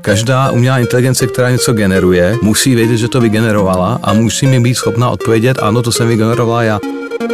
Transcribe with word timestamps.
Každá 0.00 0.50
umělá 0.50 0.78
inteligence, 0.78 1.26
která 1.26 1.50
něco 1.50 1.72
generuje, 1.72 2.36
musí 2.42 2.74
vědět, 2.74 2.96
že 2.96 3.08
to 3.08 3.20
vygenerovala 3.20 4.00
a 4.02 4.12
musí 4.12 4.46
mi 4.46 4.60
být 4.60 4.74
schopna 4.74 5.10
odpovědět, 5.10 5.58
ano, 5.58 5.82
to 5.82 5.92
jsem 5.92 6.08
vygenerovala 6.08 6.62
já. 6.62 6.80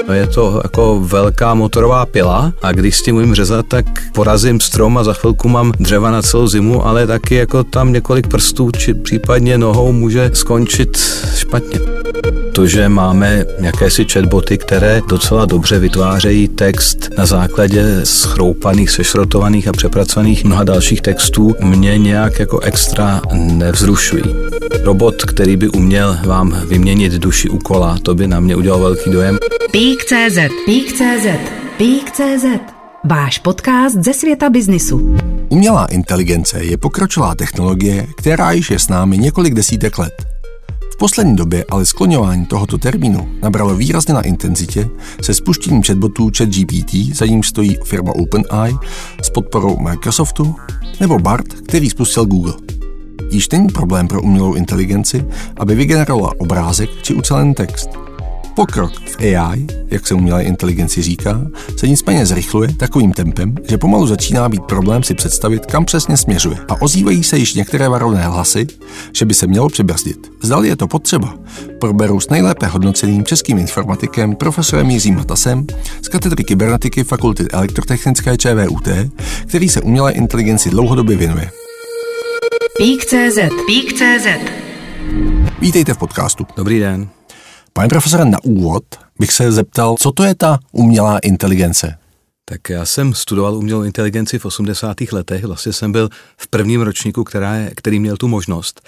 No 0.09 0.15
je 0.15 0.27
to 0.27 0.61
jako 0.65 1.01
velká 1.01 1.55
motorová 1.55 2.07
pila 2.07 2.53
a 2.63 2.73
když 2.73 2.97
s 2.97 3.03
tím 3.03 3.17
umím 3.17 3.35
řezat, 3.35 3.67
tak 3.67 3.87
porazím 4.15 4.61
strom 4.61 4.99
a 4.99 5.05
za 5.05 5.13
chvilku 5.13 5.49
mám 5.49 5.73
dřeva 5.81 6.11
na 6.11 6.23
celou 6.23 6.47
zimu, 6.47 6.87
ale 6.87 7.07
taky 7.07 7.35
jako 7.35 7.65
tam 7.65 7.93
několik 7.93 8.27
prstů 8.27 8.71
či 8.71 8.95
případně 8.95 9.59
nohou 9.59 9.93
může 9.93 10.31
skončit 10.35 10.99
špatně. 11.37 11.81
To, 12.53 12.67
že 12.67 12.89
máme 12.89 13.45
jakési 13.59 14.05
chatboty, 14.05 14.59
které 14.59 15.01
docela 15.09 15.45
dobře 15.45 15.79
vytvářejí 15.79 16.49
text 16.49 17.11
na 17.19 17.27
základě 17.27 18.01
schroupaných, 18.05 18.91
sešrotovaných 18.91 19.69
a 19.69 19.73
přepracovaných 19.73 20.45
mnoha 20.45 20.65
dalších 20.65 21.01
textů, 21.01 21.55
mě 21.61 21.99
nějak 21.99 22.39
jako 22.39 22.61
extra 22.61 23.23
nevzrušují. 23.33 24.23
Robot, 24.83 25.15
který 25.25 25.57
by 25.57 25.69
uměl 25.69 26.19
vám 26.27 26.63
vyměnit 26.69 27.13
duši 27.13 27.49
u 27.49 27.59
kola, 27.59 27.99
to 28.03 28.15
by 28.15 28.27
na 28.27 28.41
mě 28.41 28.57
udělal 28.57 28.81
velký 28.81 29.11
dojem. 29.11 29.39
Pík.cz 29.75 30.39
Pík.cz 30.67 31.27
Pík.cz 31.77 32.45
Váš 33.05 33.39
podcast 33.39 33.97
ze 33.97 34.15
světa 34.15 34.51
biznisu. 34.51 35.17
Umělá 35.49 35.87
inteligence 35.87 36.65
je 36.65 36.77
pokročilá 36.77 37.35
technologie, 37.35 38.07
která 38.17 38.53
již 38.53 38.71
je 38.71 38.79
s 38.79 38.89
námi 38.89 39.19
několik 39.19 39.55
desítek 39.55 39.99
let. 39.99 40.27
V 40.93 40.97
poslední 40.97 41.37
době 41.37 41.65
ale 41.71 41.87
skloňování 41.87 42.47
tohoto 42.47 42.79
termínu 42.79 43.29
nabralo 43.43 43.77
výrazně 43.77 44.15
na 44.15 44.23
intenzitě 44.23 44.89
se 45.23 45.35
spuštěním 45.35 45.83
chatbotů 45.83 46.31
ChatGPT, 46.37 46.95
za 47.15 47.27
ním 47.27 47.43
stojí 47.43 47.77
firma 47.85 48.13
OpenAI 48.13 48.75
s 49.23 49.31
podporou 49.31 49.77
Microsoftu, 49.77 50.55
nebo 51.01 51.19
BART, 51.19 51.55
který 51.55 51.91
spustil 51.91 52.27
Google. 52.27 52.55
Již 53.31 53.49
není 53.49 53.69
problém 53.69 54.09
pro 54.09 54.23
umělou 54.23 54.55
inteligenci, 54.55 55.25
aby 55.57 55.75
vygenerovala 55.75 56.33
obrázek 56.39 56.91
či 57.03 57.15
ucelený 57.15 57.55
text– 57.55 57.89
Pokrok 58.55 58.93
v 58.93 59.21
AI, 59.21 59.67
jak 59.91 60.07
se 60.07 60.15
umělé 60.15 60.43
inteligenci 60.43 61.03
říká, 61.03 61.41
se 61.77 61.89
nicméně 61.89 62.27
zrychluje 62.27 62.75
takovým 62.75 63.13
tempem, 63.13 63.55
že 63.69 63.79
pomalu 63.79 64.07
začíná 64.07 64.49
být 64.49 64.63
problém 64.63 65.03
si 65.03 65.15
představit, 65.15 65.67
kam 65.67 65.85
přesně 65.85 66.17
směřuje. 66.17 66.57
A 66.69 66.83
ozývají 66.83 67.25
se 67.25 67.39
již 67.39 67.55
některé 67.55 67.89
varovné 67.89 68.23
hlasy, 68.23 68.67
že 69.13 69.25
by 69.25 69.35
se 69.35 69.47
mělo 69.47 69.69
přibrzdit. 69.69 70.33
Zdali 70.43 70.69
je 70.69 70.77
to 70.77 70.89
potřeba, 70.89 71.35
proberu 71.81 72.21
s 72.21 72.29
nejlépe 72.29 72.67
hodnoceným 72.67 73.25
českým 73.25 73.59
informatikem 73.59 74.37
profesorem 74.37 74.91
Jiřím 74.91 75.17
Matasem 75.17 75.67
z 76.03 76.09
katedry 76.09 76.45
kybernetiky 76.45 77.05
Fakulty 77.05 77.49
elektrotechnické 77.51 78.37
ČVUT, 78.37 78.89
který 79.47 79.69
se 79.69 79.81
umělé 79.81 80.13
inteligenci 80.13 80.71
dlouhodobě 80.71 81.17
věnuje. 81.17 81.51
Pík.cz 82.79 83.39
Pík.cz 83.67 84.27
Vítejte 85.61 85.95
v 85.95 85.99
podcastu. 85.99 86.47
Dobrý 86.57 86.79
den. 86.79 87.09
Pane 87.77 87.89
profesore, 87.89 88.25
na 88.25 88.39
úvod 88.45 88.85
bych 89.19 89.33
se 89.33 89.53
zeptal, 89.53 89.97
co 89.99 90.13
to 90.13 90.25
je 90.25 90.35
ta 90.35 90.59
umělá 90.73 91.19
inteligence? 91.19 91.99
Tak 92.45 92.69
já 92.69 92.85
jsem 92.85 93.15
studoval 93.15 93.57
umělou 93.57 93.83
inteligenci 93.83 94.39
v 94.39 94.45
80. 94.45 94.97
letech, 95.13 95.45
vlastně 95.45 95.73
jsem 95.73 95.93
byl 95.93 96.09
v 96.37 96.49
prvním 96.49 96.81
ročníku, 96.81 97.25
která 97.25 97.55
je, 97.55 97.71
který 97.77 98.01
měl 98.01 98.17
tu 98.17 98.29
možnost. 98.29 98.81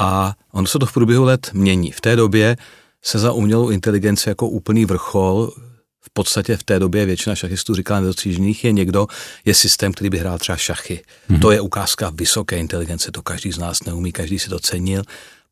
A 0.00 0.34
on 0.52 0.66
se 0.66 0.78
to 0.78 0.86
v 0.86 0.92
průběhu 0.92 1.24
let 1.24 1.50
mění. 1.52 1.90
V 1.90 2.00
té 2.00 2.16
době 2.16 2.56
se 3.02 3.18
za 3.18 3.32
umělou 3.32 3.70
inteligenci 3.70 4.28
jako 4.28 4.48
úplný 4.48 4.84
vrchol 4.84 5.52
v 6.00 6.10
podstatě 6.12 6.56
v 6.56 6.62
té 6.62 6.78
době 6.78 7.06
většina 7.06 7.34
šachistů 7.34 7.74
říkala 7.74 8.00
nedocížených 8.00 8.64
je 8.64 8.72
někdo, 8.72 9.06
je 9.44 9.54
systém, 9.54 9.92
který 9.92 10.10
by 10.10 10.18
hrál 10.18 10.38
třeba 10.38 10.56
šachy. 10.56 11.02
Hmm. 11.28 11.40
To 11.40 11.50
je 11.50 11.60
ukázka 11.60 12.10
vysoké 12.14 12.58
inteligence, 12.58 13.12
to 13.12 13.22
každý 13.22 13.52
z 13.52 13.58
nás 13.58 13.84
neumí, 13.84 14.12
každý 14.12 14.38
si 14.38 14.48
to 14.48 14.58
cenil. 14.58 15.02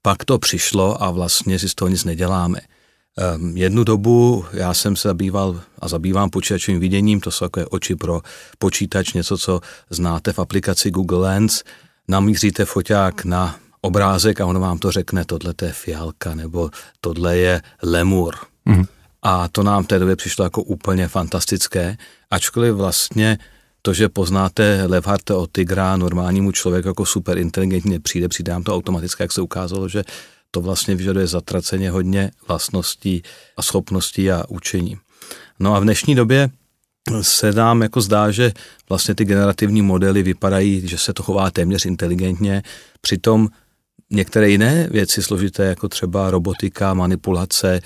Pak 0.03 0.25
to 0.25 0.39
přišlo 0.39 1.03
a 1.03 1.11
vlastně 1.11 1.59
si 1.59 1.69
z 1.69 1.75
toho 1.75 1.89
nic 1.89 2.05
neděláme. 2.05 2.61
Um, 3.37 3.57
jednu 3.57 3.85
dobu 3.85 4.45
já 4.53 4.75
jsem 4.75 4.97
se 4.97 5.09
zabýval 5.09 5.61
a 5.79 5.89
zabývám 5.89 6.31
počítačovým 6.31 6.81
viděním, 6.81 7.21
to 7.21 7.31
jsou 7.31 7.45
takové 7.45 7.67
oči 7.67 7.97
pro 7.97 8.21
počítač, 8.59 9.13
něco, 9.13 9.39
co 9.39 9.61
znáte 9.91 10.33
v 10.33 10.39
aplikaci 10.39 10.91
Google 10.91 11.19
Lens. 11.19 11.63
Namíříte 12.09 12.65
foťák 12.65 13.25
na 13.25 13.57
obrázek 13.81 14.41
a 14.41 14.47
on 14.47 14.59
vám 14.59 14.79
to 14.79 14.91
řekne, 14.91 15.25
tohle 15.25 15.55
je 15.63 15.73
fialka 15.73 16.35
nebo 16.35 16.71
tohle 17.01 17.37
je 17.37 17.63
lemur. 17.83 18.35
Mm. 18.65 18.85
A 19.23 19.49
to 19.49 19.63
nám 19.63 19.85
v 19.85 19.87
té 19.87 19.99
době 19.99 20.17
přišlo 20.17 20.45
jako 20.45 20.63
úplně 20.63 21.09
fantastické, 21.09 21.97
ačkoliv 22.31 22.75
vlastně 22.75 23.39
to, 23.83 23.95
že 23.95 24.09
poznáte 24.09 24.85
Levharte 24.87 25.35
od 25.35 25.51
Tigra 25.53 25.97
normálnímu 25.97 26.53
člověku 26.53 26.89
jako 26.89 27.07
super 27.07 27.39
inteligentně 27.39 28.01
přijde, 28.01 28.29
přijde 28.29 28.53
nám 28.53 28.63
to 28.63 28.75
automaticky, 28.75 29.23
jak 29.23 29.33
se 29.33 29.41
ukázalo, 29.41 29.89
že 29.89 30.05
to 30.51 30.61
vlastně 30.61 30.95
vyžaduje 30.95 31.27
zatraceně 31.27 31.91
hodně 31.91 32.31
vlastností 32.49 33.23
a 33.57 33.63
schopností 33.63 34.31
a 34.31 34.45
učení. 34.49 34.97
No 35.61 35.75
a 35.75 35.81
v 35.81 35.83
dnešní 35.85 36.15
době 36.15 36.51
se 37.21 37.53
nám 37.53 37.83
jako 37.83 38.01
zdá, 38.01 38.31
že 38.31 38.53
vlastně 38.89 39.15
ty 39.15 39.25
generativní 39.25 39.83
modely 39.83 40.23
vypadají, 40.23 40.89
že 40.89 40.99
se 40.99 41.13
to 41.13 41.23
chová 41.23 41.51
téměř 41.51 41.87
inteligentně, 41.87 42.63
přitom 43.01 43.49
některé 44.11 44.51
jiné 44.51 44.89
věci 44.91 45.23
složité, 45.23 45.65
jako 45.65 45.89
třeba 45.89 46.31
robotika, 46.31 46.95
manipulace, 46.95 47.81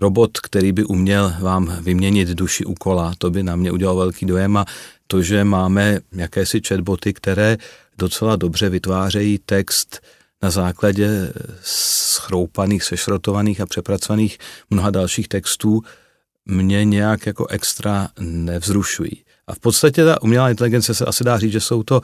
robot, 0.00 0.38
který 0.38 0.72
by 0.72 0.84
uměl 0.84 1.34
vám 1.40 1.76
vyměnit 1.80 2.28
duši 2.28 2.64
u 2.64 2.74
kola, 2.74 3.12
to 3.18 3.30
by 3.30 3.42
na 3.42 3.56
mě 3.56 3.72
udělal 3.72 3.96
velký 3.96 4.26
dojem 4.26 4.56
a 4.56 4.64
to, 5.06 5.22
že 5.22 5.44
máme 5.44 6.00
jakési 6.12 6.60
chatboty, 6.68 7.12
které 7.12 7.56
docela 7.98 8.36
dobře 8.36 8.68
vytvářejí 8.68 9.38
text 9.38 10.00
na 10.42 10.50
základě 10.50 11.32
schroupaných, 11.62 12.84
sešrotovaných 12.84 13.60
a 13.60 13.66
přepracovaných 13.66 14.38
mnoha 14.70 14.90
dalších 14.90 15.28
textů, 15.28 15.82
mě 16.46 16.84
nějak 16.84 17.26
jako 17.26 17.46
extra 17.46 18.08
nevzrušují. 18.20 19.24
A 19.46 19.54
v 19.54 19.58
podstatě 19.58 20.04
ta 20.04 20.22
umělá 20.22 20.50
inteligence 20.50 20.94
se 20.94 21.04
asi 21.04 21.24
dá 21.24 21.38
říct, 21.38 21.52
že 21.52 21.60
jsou 21.60 21.82
to 21.82 22.00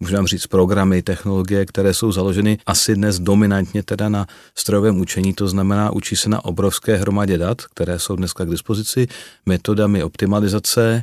můžeme 0.00 0.28
říct 0.28 0.46
programy, 0.46 1.02
technologie, 1.02 1.66
které 1.66 1.94
jsou 1.94 2.12
založeny 2.12 2.58
asi 2.66 2.94
dnes 2.94 3.18
dominantně 3.18 3.82
teda 3.82 4.08
na 4.08 4.26
strojovém 4.54 5.00
učení, 5.00 5.34
to 5.34 5.48
znamená 5.48 5.90
učí 5.92 6.16
se 6.16 6.28
na 6.28 6.44
obrovské 6.44 6.96
hromadě 6.96 7.38
dat, 7.38 7.62
které 7.62 7.98
jsou 7.98 8.16
dneska 8.16 8.44
k 8.44 8.50
dispozici, 8.50 9.06
metodami 9.46 10.02
optimalizace 10.02 11.02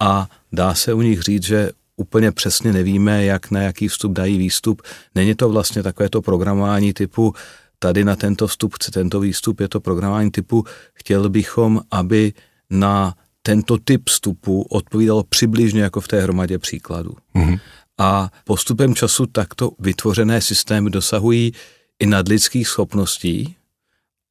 a 0.00 0.28
dá 0.52 0.74
se 0.74 0.92
u 0.92 1.02
nich 1.02 1.20
říct, 1.20 1.42
že 1.42 1.70
úplně 1.96 2.32
přesně 2.32 2.72
nevíme, 2.72 3.24
jak 3.24 3.50
na 3.50 3.62
jaký 3.62 3.88
vstup 3.88 4.12
dají 4.12 4.38
výstup. 4.38 4.82
Není 5.14 5.34
to 5.34 5.48
vlastně 5.48 5.82
takové 5.82 6.08
to 6.08 6.22
programování 6.22 6.92
typu 6.92 7.34
tady 7.78 8.04
na 8.04 8.16
tento 8.16 8.46
vstup 8.46 8.74
chci 8.74 8.90
tento 8.90 9.20
výstup, 9.20 9.60
je 9.60 9.68
to 9.68 9.80
programování 9.80 10.30
typu 10.30 10.64
chtěl 10.94 11.28
bychom, 11.28 11.80
aby 11.90 12.32
na 12.70 13.14
tento 13.42 13.78
typ 13.78 14.02
vstupu 14.08 14.62
odpovídalo 14.62 15.22
přibližně 15.22 15.82
jako 15.82 16.00
v 16.00 16.08
té 16.08 16.22
hromadě 16.22 16.58
příkladů. 16.58 17.16
Mm-hmm. 17.34 17.60
A 17.98 18.30
postupem 18.44 18.94
času 18.94 19.26
takto 19.26 19.70
vytvořené 19.78 20.40
systémy 20.40 20.90
dosahují 20.90 21.52
i 21.98 22.06
nadlidských 22.06 22.68
schopností 22.68 23.56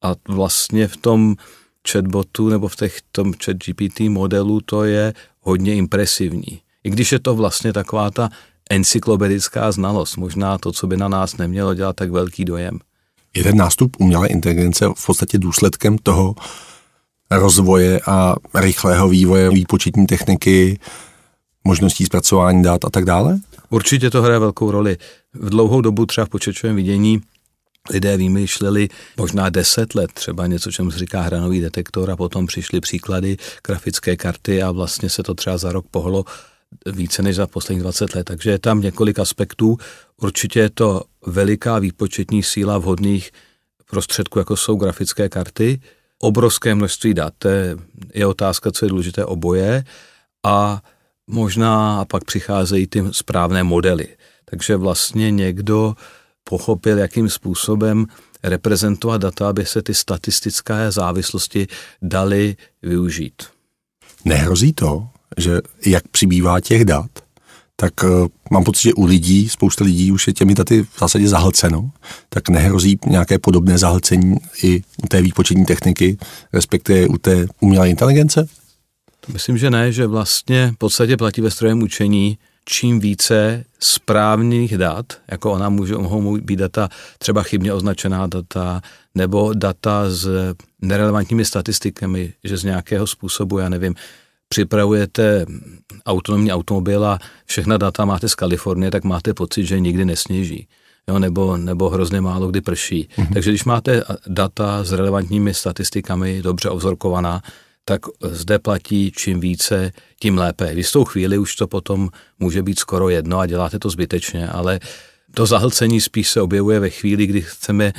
a 0.02 0.14
vlastně 0.28 0.88
v 0.88 0.96
tom 0.96 1.36
chatbotu 1.90 2.48
nebo 2.48 2.68
v 2.68 2.76
těch, 2.76 2.98
tom 3.12 3.32
chat 3.44 3.56
GPT 3.56 4.00
modelu 4.00 4.60
to 4.60 4.84
je 4.84 5.14
hodně 5.40 5.76
impresivní. 5.76 6.60
I 6.84 6.90
když 6.90 7.12
je 7.12 7.18
to 7.18 7.34
vlastně 7.34 7.72
taková 7.72 8.10
ta 8.10 8.28
encyklopedická 8.70 9.72
znalost, 9.72 10.16
možná 10.16 10.58
to, 10.58 10.72
co 10.72 10.86
by 10.86 10.96
na 10.96 11.08
nás 11.08 11.36
nemělo 11.36 11.74
dělat 11.74 11.96
tak 11.96 12.10
velký 12.10 12.44
dojem. 12.44 12.78
Je 13.34 13.42
ten 13.42 13.56
nástup 13.56 13.96
umělé 13.98 14.28
inteligence 14.28 14.86
v 14.96 15.06
podstatě 15.06 15.38
důsledkem 15.38 15.98
toho 15.98 16.34
rozvoje 17.30 18.00
a 18.06 18.34
rychlého 18.54 19.08
vývoje 19.08 19.50
výpočetní 19.50 20.06
techniky, 20.06 20.78
možností 21.64 22.04
zpracování 22.04 22.62
dát 22.62 22.84
a 22.84 22.90
tak 22.90 23.04
dále? 23.04 23.38
Určitě 23.70 24.10
to 24.10 24.22
hraje 24.22 24.38
velkou 24.38 24.70
roli. 24.70 24.96
V 25.34 25.50
dlouhou 25.50 25.80
dobu 25.80 26.06
třeba 26.06 26.24
v 26.24 26.28
počítačovém 26.28 26.76
vidění 26.76 27.22
lidé 27.90 28.16
vymýšleli 28.16 28.88
možná 29.16 29.50
deset 29.50 29.94
let 29.94 30.12
třeba 30.12 30.46
něco, 30.46 30.72
čemu 30.72 30.90
se 30.90 30.98
říká 30.98 31.20
hranový 31.20 31.60
detektor 31.60 32.10
a 32.10 32.16
potom 32.16 32.46
přišly 32.46 32.80
příklady 32.80 33.36
grafické 33.66 34.16
karty 34.16 34.62
a 34.62 34.70
vlastně 34.70 35.10
se 35.10 35.22
to 35.22 35.34
třeba 35.34 35.58
za 35.58 35.72
rok 35.72 35.86
pohlo 35.90 36.24
více 36.86 37.22
než 37.22 37.36
za 37.36 37.46
posledních 37.46 37.82
20 37.82 38.14
let. 38.14 38.24
Takže 38.24 38.50
je 38.50 38.58
tam 38.58 38.80
několik 38.80 39.18
aspektů. 39.18 39.76
Určitě 40.16 40.60
je 40.60 40.70
to 40.70 41.02
veliká 41.26 41.78
výpočetní 41.78 42.42
síla 42.42 42.78
vhodných 42.78 43.30
prostředků, 43.90 44.38
jako 44.38 44.56
jsou 44.56 44.76
grafické 44.76 45.28
karty, 45.28 45.80
obrovské 46.18 46.74
množství 46.74 47.14
dat. 47.14 47.34
Je 48.14 48.26
otázka, 48.26 48.72
co 48.72 48.84
je 48.84 48.88
důležité 48.88 49.24
oboje 49.24 49.84
a 50.44 50.82
možná 51.26 52.00
a 52.00 52.04
pak 52.04 52.24
přicházejí 52.24 52.86
ty 52.86 53.04
správné 53.10 53.62
modely. 53.62 54.08
Takže 54.44 54.76
vlastně 54.76 55.30
někdo 55.30 55.94
pochopil, 56.44 56.98
jakým 56.98 57.28
způsobem 57.28 58.06
reprezentovat 58.42 59.20
data, 59.20 59.48
aby 59.48 59.66
se 59.66 59.82
ty 59.82 59.94
statistické 59.94 60.90
závislosti 60.90 61.66
daly 62.02 62.56
využít. 62.82 63.42
Nehrozí 64.24 64.72
to, 64.72 65.08
že 65.38 65.60
jak 65.86 66.08
přibývá 66.08 66.60
těch 66.60 66.84
dat, 66.84 67.10
tak 67.76 67.92
uh, 68.04 68.26
mám 68.50 68.64
pocit, 68.64 68.82
že 68.82 68.94
u 68.94 69.04
lidí, 69.04 69.48
spousta 69.48 69.84
lidí 69.84 70.12
už 70.12 70.26
je 70.26 70.32
těmi 70.32 70.54
daty 70.54 70.82
v 70.82 70.98
zásadě 71.00 71.28
zahlceno, 71.28 71.90
tak 72.28 72.48
nehrozí 72.48 72.98
nějaké 73.06 73.38
podobné 73.38 73.78
zahlcení 73.78 74.36
i 74.62 74.82
u 75.04 75.06
té 75.06 75.22
výpočetní 75.22 75.64
techniky, 75.64 76.18
respektive 76.52 77.06
u 77.06 77.18
té 77.18 77.46
umělé 77.60 77.90
inteligence? 77.90 78.48
Myslím, 79.32 79.58
že 79.58 79.70
ne, 79.70 79.92
že 79.92 80.06
vlastně 80.06 80.72
v 80.74 80.78
podstatě 80.78 81.16
platí 81.16 81.40
ve 81.40 81.50
strojem 81.50 81.82
učení, 81.82 82.38
čím 82.64 83.00
více 83.00 83.64
správných 83.80 84.78
dat, 84.78 85.06
jako 85.28 85.52
ona 85.52 85.68
může, 85.68 85.94
mohou 85.94 86.36
být 86.40 86.56
data 86.56 86.88
třeba 87.18 87.42
chybně 87.42 87.72
označená 87.72 88.26
data, 88.26 88.80
nebo 89.14 89.52
data 89.54 90.10
s 90.10 90.54
nerelevantními 90.82 91.44
statistikami, 91.44 92.32
že 92.44 92.56
z 92.56 92.64
nějakého 92.64 93.06
způsobu, 93.06 93.58
já 93.58 93.68
nevím, 93.68 93.94
připravujete 94.48 95.46
autonomní 96.06 96.52
automobil 96.52 97.04
a 97.04 97.18
všechna 97.46 97.76
data 97.76 98.04
máte 98.04 98.28
z 98.28 98.34
Kalifornie, 98.34 98.90
tak 98.90 99.04
máte 99.04 99.34
pocit, 99.34 99.66
že 99.66 99.80
nikdy 99.80 100.04
nesněží. 100.04 100.68
Jo, 101.08 101.18
nebo, 101.18 101.56
nebo 101.56 101.88
hrozně 101.88 102.20
málo 102.20 102.48
kdy 102.48 102.60
prší. 102.60 103.08
Mm-hmm. 103.16 103.32
Takže 103.32 103.50
když 103.50 103.64
máte 103.64 104.02
data 104.26 104.84
s 104.84 104.92
relevantními 104.92 105.54
statistikami, 105.54 106.42
dobře 106.42 106.68
obzorkovaná, 106.70 107.42
tak 107.88 108.00
zde 108.22 108.58
platí 108.58 109.12
čím 109.16 109.40
více, 109.40 109.92
tím 110.20 110.38
lépe. 110.38 110.74
V 110.74 110.78
jistou 110.78 111.04
chvíli 111.04 111.38
už 111.38 111.56
to 111.56 111.66
potom 111.66 112.08
může 112.38 112.62
být 112.62 112.78
skoro 112.78 113.08
jedno 113.08 113.38
a 113.38 113.46
děláte 113.46 113.78
to 113.78 113.90
zbytečně, 113.90 114.48
ale 114.48 114.80
to 115.34 115.46
zahlcení 115.46 116.00
spíš 116.00 116.30
se 116.30 116.40
objevuje 116.40 116.80
ve 116.80 116.90
chvíli, 116.90 117.26
kdy 117.26 117.42
chceme 117.42 117.92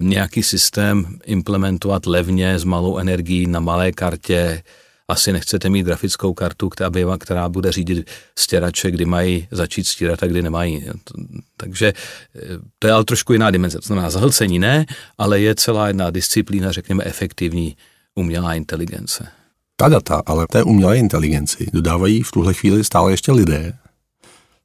nějaký 0.00 0.42
systém 0.42 1.18
implementovat 1.24 2.06
levně 2.06 2.58
s 2.58 2.64
malou 2.64 2.98
energií 2.98 3.46
na 3.46 3.60
malé 3.60 3.92
kartě. 3.92 4.62
Asi 5.08 5.32
nechcete 5.32 5.68
mít 5.68 5.86
grafickou 5.86 6.34
kartu, 6.34 6.68
která, 6.68 6.90
by, 6.90 7.04
která 7.18 7.48
bude 7.48 7.72
řídit 7.72 8.10
stěrače, 8.38 8.90
kdy 8.90 9.04
mají 9.04 9.48
začít 9.50 9.86
stírat 9.86 10.22
a 10.22 10.26
kdy 10.26 10.42
nemají. 10.42 10.84
Takže 11.56 11.92
eh, 12.36 12.40
to 12.78 12.86
je 12.86 12.92
ale 12.92 13.04
trošku 13.04 13.32
jiná 13.32 13.50
dimenze. 13.50 13.78
To 13.78 13.86
znamená 13.86 14.10
zahlcení 14.10 14.58
ne, 14.58 14.86
ale 15.18 15.40
je 15.40 15.54
celá 15.54 15.88
jedna 15.88 16.10
disciplína, 16.10 16.72
řekněme, 16.72 17.04
efektivní 17.04 17.76
umělá 18.16 18.54
inteligence. 18.54 19.28
Ta 19.76 19.88
data, 19.88 20.22
ale 20.26 20.46
té 20.50 20.62
umělé 20.62 20.98
inteligenci 20.98 21.66
dodávají 21.72 22.22
v 22.22 22.30
tuhle 22.30 22.54
chvíli 22.54 22.84
stále 22.84 23.12
ještě 23.12 23.32
lidé. 23.32 23.72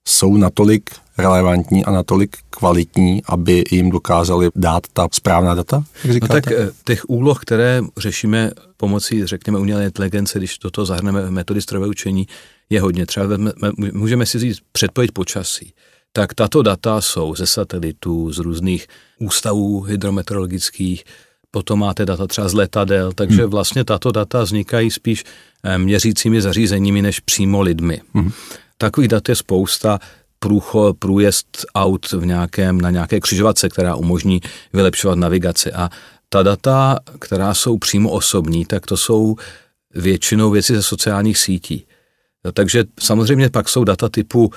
Jsou 0.08 0.38
natolik 0.38 0.90
relevantní 1.18 1.86
a 1.86 1.92
natolik 1.92 2.38
kvalitní, 2.50 3.22
aby 3.26 3.64
jim 3.72 3.90
dokázali 3.90 4.50
dát 4.56 4.84
ta 4.94 5.08
správná 5.12 5.56
data? 5.56 5.84
Jak 6.04 6.22
no 6.22 6.28
tak 6.28 6.52
eh, 6.52 6.70
těch 6.84 7.10
úloh, 7.10 7.42
které 7.42 7.82
řešíme 7.98 8.52
pomocí, 8.78 9.26
řekněme, 9.26 9.60
umělé 9.60 9.86
inteligence, 9.86 10.40
když 10.40 10.58
toto 10.58 10.86
zahrneme 10.86 11.32
metody 11.32 11.62
strojové 11.62 11.88
učení, 11.88 12.28
je 12.70 12.82
hodně. 12.82 13.06
Třeba 13.06 13.26
můžeme 13.94 14.26
si 14.26 14.40
říct 14.40 14.60
předpověď 14.72 15.12
počasí. 15.12 15.74
Tak 16.14 16.34
tato 16.34 16.62
data 16.62 17.02
jsou 17.02 17.36
ze 17.36 17.48
satelitů, 17.48 18.34
z 18.34 18.38
různých 18.38 18.88
ústavů 19.20 19.82
hydrometeorologických, 19.82 21.04
potom 21.52 21.80
máte 21.80 22.06
data 22.06 22.28
třeba 22.28 22.50
z 22.50 22.54
letadel, 22.54 23.12
takže 23.12 23.42
hmm. 23.42 23.52
vlastně 23.52 23.84
tato 23.84 24.12
data 24.12 24.44
vznikají 24.44 24.92
spíš 24.92 25.24
eh, 25.64 25.78
měřícími 25.78 26.42
zařízeními 26.42 27.02
než 27.02 27.20
přímo 27.20 27.62
lidmi. 27.62 28.02
Hmm. 28.14 28.32
Takových 28.78 29.08
dat 29.10 29.30
je 29.30 29.36
spousta, 29.36 30.00
průcho, 30.40 30.94
průjezd 31.00 31.66
aut 31.76 32.12
v 32.12 32.26
nějakém, 32.26 32.82
na 32.82 32.90
nějaké 32.90 33.20
křižovatce, 33.20 33.70
která 33.70 33.96
umožní 33.96 34.42
vylepšovat 34.74 35.18
navigaci. 35.18 35.72
A 35.72 35.90
ta 36.30 36.44
data, 36.44 37.00
která 37.20 37.54
jsou 37.54 37.78
přímo 37.78 38.12
osobní, 38.12 38.66
tak 38.66 38.86
to 38.86 38.98
jsou 38.98 39.36
většinou 39.96 40.52
věci 40.52 40.76
ze 40.76 40.84
sociálních 40.84 41.38
sítí. 41.38 41.86
Takže 42.54 42.84
samozřejmě 43.00 43.50
pak 43.50 43.70
jsou 43.70 43.84
data 43.84 44.10
typu, 44.10 44.52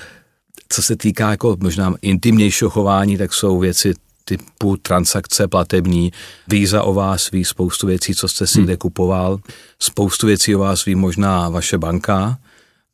co 0.69 0.83
se 0.83 0.97
týká 0.97 1.31
jako 1.31 1.57
možná 1.61 1.95
intimnějšího 2.03 2.71
chování, 2.71 3.19
tak 3.19 3.35
jsou 3.35 3.59
věci 3.59 3.95
typu 4.25 4.77
transakce 4.77 5.49
platební, 5.49 6.13
víza 6.49 6.83
o 6.83 6.95
vás 6.95 7.31
ví 7.31 7.45
spoustu 7.45 7.87
věcí, 7.87 8.15
co 8.15 8.29
jste 8.29 8.47
si 8.47 8.59
hmm. 8.59 8.65
kde 8.65 8.77
kupoval, 8.77 9.39
spoustu 9.79 10.27
věcí 10.27 10.57
o 10.57 10.59
vás 10.59 10.85
ví 10.85 10.95
možná 10.95 11.49
vaše 11.49 11.79
banka, 11.79 12.39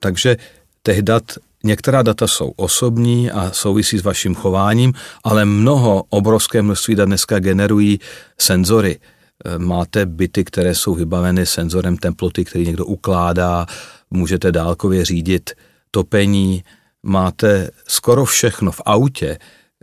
takže 0.00 0.37
těch 0.82 1.03
dat 1.03 1.25
Některá 1.65 2.03
data 2.03 2.27
jsou 2.27 2.53
osobní 2.56 3.31
a 3.31 3.50
souvisí 3.53 3.99
s 3.99 4.03
vaším 4.03 4.35
chováním, 4.35 4.93
ale 5.25 5.44
mnoho, 5.44 6.05
obrovské 6.11 6.62
množství 6.62 6.94
dat 6.94 7.05
dneska 7.05 7.38
generují 7.38 8.00
senzory. 8.38 8.99
E, 9.44 9.59
máte 9.59 10.06
byty, 10.06 10.44
které 10.44 10.75
jsou 10.75 10.94
vybaveny 10.94 11.47
senzorem 11.47 11.97
teploty, 11.97 12.44
který 12.44 12.67
někdo 12.67 12.85
ukládá, 12.87 13.67
můžete 14.11 14.53
dálkově 14.53 15.05
řídit 15.05 15.50
topení, 15.91 16.65
máte 17.03 17.71
skoro 17.88 18.25
všechno 18.25 18.73
v 18.73 18.81
autě, 18.85 19.38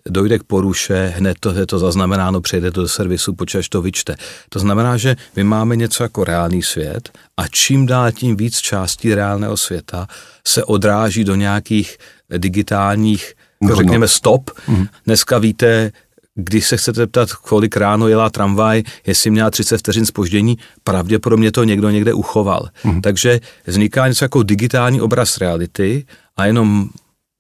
dojde 0.10 0.40
k 0.40 0.44
poruše, 0.44 1.14
hned 1.18 1.38
to 1.40 1.52
je 1.54 1.66
to 1.66 1.80
zaznamenáno, 1.80 2.42
přejde 2.42 2.72
to 2.72 2.82
do 2.82 2.88
servisu, 2.88 3.34
počítač 3.34 3.70
to 3.70 3.82
vyčte. 3.82 4.16
To 4.50 4.60
znamená, 4.60 4.98
že 4.98 5.16
my 5.36 5.44
máme 5.44 5.76
něco 5.76 6.04
jako 6.04 6.24
reálný 6.24 6.64
svět 6.64 7.10
a 7.38 7.48
čím 7.48 7.86
dál 7.86 8.12
tím 8.12 8.38
víc 8.38 8.58
částí 8.58 9.16
reálného 9.16 9.58
světa 9.58 10.08
se 10.48 10.64
odráží 10.64 11.24
do 11.24 11.36
nějakých 11.36 11.98
digitálních, 12.38 13.34
jako 13.64 13.76
řekněme, 13.76 14.08
stop. 14.08 14.52
Mm. 14.68 14.88
Dneska 15.06 15.38
víte, 15.38 15.92
když 16.36 16.68
se 16.68 16.78
chcete 16.78 17.08
ptat, 17.08 17.32
kolik 17.34 17.78
ráno 17.78 18.08
jela 18.08 18.30
tramvaj, 18.30 18.84
jestli 19.06 19.32
měla 19.32 19.50
30 19.50 19.78
vteřin 19.78 20.06
spoždění, 20.06 20.58
pravděpodobně 20.84 21.52
to 21.52 21.64
někdo 21.64 21.90
někde 21.90 22.14
uchoval. 22.14 22.70
Mm. 22.84 23.02
Takže 23.02 23.40
vzniká 23.66 24.08
něco 24.08 24.26
jako 24.26 24.44
digitální 24.44 25.02
obraz 25.02 25.38
reality 25.38 26.06
a 26.38 26.46
jenom 26.46 26.90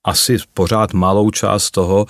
asi 0.05 0.37
pořád 0.53 0.93
malou 0.93 1.31
část 1.31 1.71
toho 1.71 2.05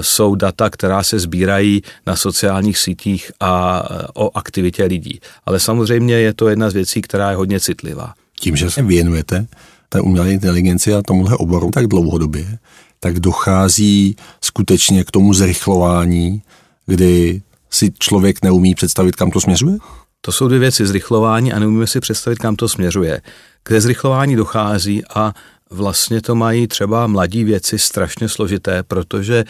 jsou 0.00 0.34
data, 0.34 0.70
která 0.70 1.02
se 1.02 1.18
sbírají 1.18 1.82
na 2.06 2.16
sociálních 2.16 2.78
sítích 2.78 3.32
a 3.40 3.82
o 4.14 4.36
aktivitě 4.36 4.84
lidí. 4.84 5.20
Ale 5.46 5.60
samozřejmě 5.60 6.14
je 6.14 6.34
to 6.34 6.48
jedna 6.48 6.70
z 6.70 6.74
věcí, 6.74 7.02
která 7.02 7.30
je 7.30 7.36
hodně 7.36 7.60
citlivá. 7.60 8.14
Tím, 8.40 8.56
že 8.56 8.70
se 8.70 8.82
věnujete 8.82 9.46
té 9.88 10.00
umělé 10.00 10.32
inteligenci 10.32 10.94
a 10.94 11.02
tomuhle 11.02 11.36
oboru 11.36 11.70
tak 11.70 11.86
dlouhodobě, 11.86 12.58
tak 13.00 13.20
dochází 13.20 14.16
skutečně 14.44 15.04
k 15.04 15.10
tomu 15.10 15.34
zrychlování, 15.34 16.42
kdy 16.86 17.42
si 17.70 17.92
člověk 17.98 18.42
neumí 18.42 18.74
představit, 18.74 19.16
kam 19.16 19.30
to 19.30 19.40
směřuje? 19.40 19.76
To 20.20 20.32
jsou 20.32 20.48
dvě 20.48 20.58
věci, 20.58 20.86
zrychlování 20.86 21.52
a 21.52 21.58
neumíme 21.58 21.86
si 21.86 22.00
představit, 22.00 22.38
kam 22.38 22.56
to 22.56 22.68
směřuje. 22.68 23.20
K 23.62 23.80
zrychlování 23.80 24.36
dochází 24.36 25.02
a 25.14 25.32
vlastně 25.70 26.22
to 26.22 26.34
mají 26.34 26.66
třeba 26.66 27.06
mladí 27.06 27.44
věci 27.44 27.78
strašně 27.78 28.28
složité, 28.28 28.82
protože 28.82 29.44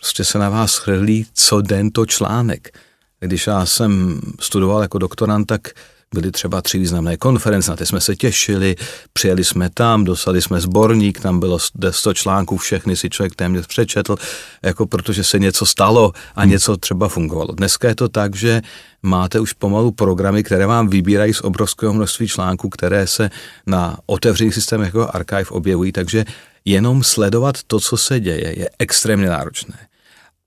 prostě 0.00 0.24
se 0.24 0.38
na 0.38 0.48
vás 0.48 0.76
chrlí 0.76 1.26
co 1.34 1.60
den 1.60 1.90
to 1.90 2.06
článek. 2.06 2.78
Když 3.20 3.46
já 3.46 3.66
jsem 3.66 4.20
studoval 4.40 4.82
jako 4.82 4.98
doktorant, 4.98 5.46
tak 5.46 5.68
byly 6.14 6.30
třeba 6.30 6.62
tři 6.62 6.78
významné 6.78 7.16
konference, 7.16 7.70
na 7.70 7.76
ty 7.76 7.86
jsme 7.86 8.00
se 8.00 8.16
těšili, 8.16 8.76
přijeli 9.12 9.44
jsme 9.44 9.70
tam, 9.70 10.04
dostali 10.04 10.42
jsme 10.42 10.60
sborník, 10.60 11.20
tam 11.20 11.40
bylo 11.40 11.58
100 11.90 12.14
článků, 12.14 12.56
všechny 12.56 12.96
si 12.96 13.10
člověk 13.10 13.34
téměř 13.34 13.66
přečetl, 13.66 14.16
jako 14.62 14.86
protože 14.86 15.24
se 15.24 15.38
něco 15.38 15.66
stalo 15.66 16.12
a 16.34 16.40
hmm. 16.40 16.50
něco 16.50 16.76
třeba 16.76 17.08
fungovalo. 17.08 17.54
Dneska 17.54 17.88
je 17.88 17.94
to 17.94 18.08
tak, 18.08 18.36
že 18.36 18.62
máte 19.02 19.40
už 19.40 19.52
pomalu 19.52 19.90
programy, 19.90 20.42
které 20.42 20.66
vám 20.66 20.88
vybírají 20.88 21.34
z 21.34 21.40
obrovského 21.40 21.92
množství 21.92 22.28
článků, 22.28 22.68
které 22.68 23.06
se 23.06 23.30
na 23.66 23.98
otevřených 24.06 24.54
systémech 24.54 24.86
jako 24.86 25.10
Archive 25.12 25.50
objevují, 25.50 25.92
takže 25.92 26.24
jenom 26.64 27.02
sledovat 27.02 27.62
to, 27.66 27.80
co 27.80 27.96
se 27.96 28.20
děje, 28.20 28.58
je 28.58 28.70
extrémně 28.78 29.28
náročné. 29.28 29.89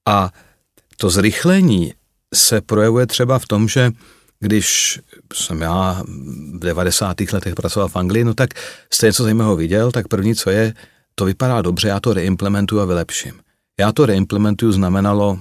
A 0.05 0.31
to 0.97 1.09
zrychlení 1.09 1.93
se 2.33 2.61
projevuje 2.61 3.07
třeba 3.07 3.39
v 3.39 3.45
tom, 3.45 3.67
že 3.67 3.91
když 4.39 4.99
jsem 5.33 5.61
já 5.61 6.03
v 6.53 6.59
90. 6.59 7.21
letech 7.33 7.55
pracoval 7.55 7.89
v 7.89 7.95
Anglii, 7.95 8.23
no 8.23 8.33
tak 8.33 8.49
jste 8.93 9.05
něco 9.05 9.23
zajímavého 9.23 9.55
viděl, 9.55 9.91
tak 9.91 10.07
první, 10.07 10.35
co 10.35 10.49
je, 10.49 10.73
to 11.15 11.25
vypadá 11.25 11.61
dobře, 11.61 11.87
já 11.87 11.99
to 11.99 12.13
reimplementuju 12.13 12.81
a 12.81 12.85
vylepším. 12.85 13.33
Já 13.79 13.91
to 13.91 14.05
reimplementuju 14.05 14.71
znamenalo 14.71 15.39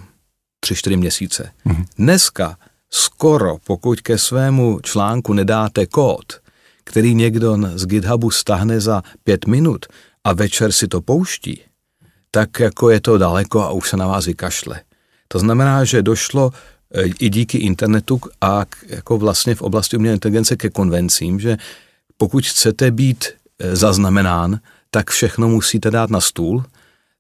3-4 0.67 0.97
měsíce. 0.97 1.53
Mm-hmm. 1.67 1.85
Dneska 1.99 2.57
skoro, 2.91 3.57
pokud 3.65 4.01
ke 4.01 4.19
svému 4.19 4.81
článku 4.81 5.33
nedáte 5.33 5.87
kód, 5.87 6.33
který 6.85 7.15
někdo 7.15 7.57
z 7.75 7.87
GitHubu 7.87 8.31
stahne 8.31 8.81
za 8.81 9.03
pět 9.25 9.47
minut 9.47 9.87
a 10.25 10.33
večer 10.33 10.73
si 10.73 10.89
to 10.89 11.01
pouští, 11.01 11.61
tak 12.35 12.61
jako 12.61 12.91
je 12.91 13.01
to 13.01 13.19
daleko 13.19 13.61
a 13.61 13.71
už 13.71 13.89
se 13.89 13.97
na 13.97 14.07
vás 14.07 14.27
vykašle. 14.27 14.81
To 15.29 15.39
znamená, 15.39 15.85
že 15.85 16.03
došlo 16.03 16.51
e, 16.95 17.03
i 17.03 17.29
díky 17.29 17.59
internetu 17.59 18.21
a 18.41 18.65
jako 18.89 19.19
vlastně 19.19 19.55
v 19.55 19.63
oblasti 19.63 19.97
umělé 19.97 20.15
inteligence 20.15 20.57
ke 20.57 20.71
konvencím, 20.71 21.41
že 21.41 21.57
pokud 22.17 22.47
chcete 22.47 22.91
být 22.91 23.25
e, 23.59 23.77
zaznamenán, 23.77 24.61
tak 24.91 25.11
všechno 25.11 25.49
musíte 25.49 25.91
dát 25.91 26.11
na 26.11 26.21
stůl, 26.21 26.65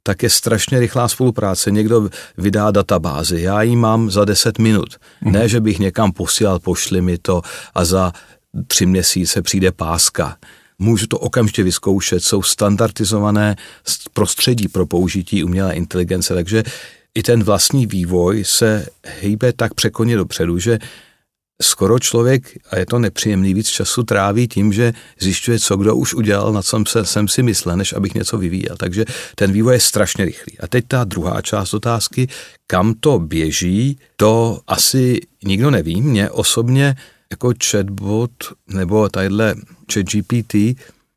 tak 0.02 0.23
je 0.23 0.31
strašně 0.31 0.81
rychlá 0.81 1.09
spolupráce. 1.09 1.71
Někdo 1.71 2.09
vydá 2.38 2.71
databázi, 2.71 3.40
já 3.40 3.62
ji 3.62 3.76
mám 3.76 4.11
za 4.11 4.25
10 4.25 4.59
minut. 4.59 4.97
Mm. 5.21 5.33
Ne, 5.33 5.49
že 5.49 5.61
bych 5.61 5.78
někam 5.78 6.12
posílal, 6.12 6.59
pošli 6.59 7.00
mi 7.00 7.19
to 7.19 7.42
a 7.75 7.85
za 7.85 8.12
tři 8.66 8.87
měsíce 8.87 9.42
přijde 9.42 9.73
páska. 9.73 10.37
Můžu 10.79 11.07
to 11.07 11.19
okamžitě 11.19 11.62
vyzkoušet, 11.62 12.25
jsou 12.25 12.43
standardizované 12.43 13.57
prostředí 14.12 14.69
pro 14.69 14.87
použití 14.87 15.45
umělé 15.45 15.75
inteligence, 15.75 16.35
takže 16.35 16.62
i 17.14 17.23
ten 17.23 17.45
vlastní 17.45 17.87
vývoj 17.87 18.45
se 18.45 18.87
hýbe 19.21 19.52
tak 19.52 19.75
překoně 19.75 20.17
dopředu, 20.17 20.59
že 20.59 20.79
skoro 21.62 21.99
člověk, 21.99 22.59
a 22.71 22.79
je 22.79 22.87
to 22.87 22.99
nepříjemný, 22.99 23.55
víc 23.55 23.69
času 23.69 24.02
tráví 24.02 24.49
tím, 24.49 24.73
že 24.73 24.93
zjišťuje, 25.21 25.59
co 25.59 25.76
kdo 25.76 25.97
už 25.97 26.14
udělal, 26.14 26.52
na 26.52 26.62
co 26.62 26.83
se, 26.88 27.05
jsem 27.05 27.29
si 27.29 27.43
myslel, 27.43 27.76
než 27.76 27.93
abych 27.93 28.14
něco 28.14 28.38
vyvíjel. 28.38 28.76
Takže 28.76 29.05
ten 29.35 29.52
vývoj 29.52 29.75
je 29.75 29.81
strašně 29.81 30.25
rychlý. 30.25 30.59
A 30.59 30.67
teď 30.67 30.85
ta 30.88 31.05
druhá 31.05 31.43
část 31.43 31.75
otázky, 31.75 32.29
kam 32.67 32.95
to 32.95 33.19
běží, 33.19 33.99
to 34.17 34.61
asi 34.67 35.21
nikdo 35.45 35.71
neví. 35.71 36.02
Mě 36.02 36.31
osobně 36.31 36.97
jako 37.32 37.52
chatbot 37.70 38.30
nebo 38.68 39.08
tadyhle 39.08 39.54
chat 39.92 40.06
GPT 40.06 40.54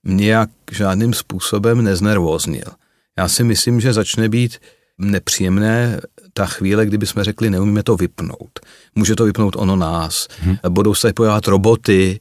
nějak 0.04 0.50
žádným 0.72 1.14
způsobem 1.14 1.84
neznervóznil. 1.84 2.72
Já 3.18 3.28
si 3.28 3.44
myslím, 3.44 3.82
že 3.82 3.94
začne 3.94 4.30
být 4.30 4.58
nepříjemné 4.98 6.02
ta 6.34 6.46
chvíle, 6.46 6.86
kdyby 6.86 7.08
jsme 7.08 7.24
řekli, 7.24 7.50
neumíme 7.50 7.84
to 7.84 7.96
vypnout. 7.96 8.60
Může 8.96 9.16
to 9.16 9.26
vypnout 9.26 9.56
ono 9.56 9.76
nás. 9.76 10.28
Hmm. 10.40 10.58
Budou 10.70 10.96
se 10.96 11.14
pojavovat 11.14 11.48
roboty, 11.48 12.20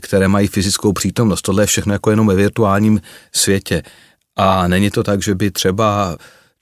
které 0.00 0.28
mají 0.28 0.46
fyzickou 0.48 0.92
přítomnost. 0.92 1.42
Tohle 1.42 1.62
je 1.62 1.66
všechno 1.66 1.92
jako 1.92 2.10
jenom 2.10 2.26
ve 2.26 2.34
virtuálním 2.34 3.00
světě. 3.32 3.82
A 4.36 4.68
není 4.68 4.90
to 4.90 5.02
tak, 5.02 5.22
že 5.22 5.34
by 5.34 5.50
třeba 5.50 6.16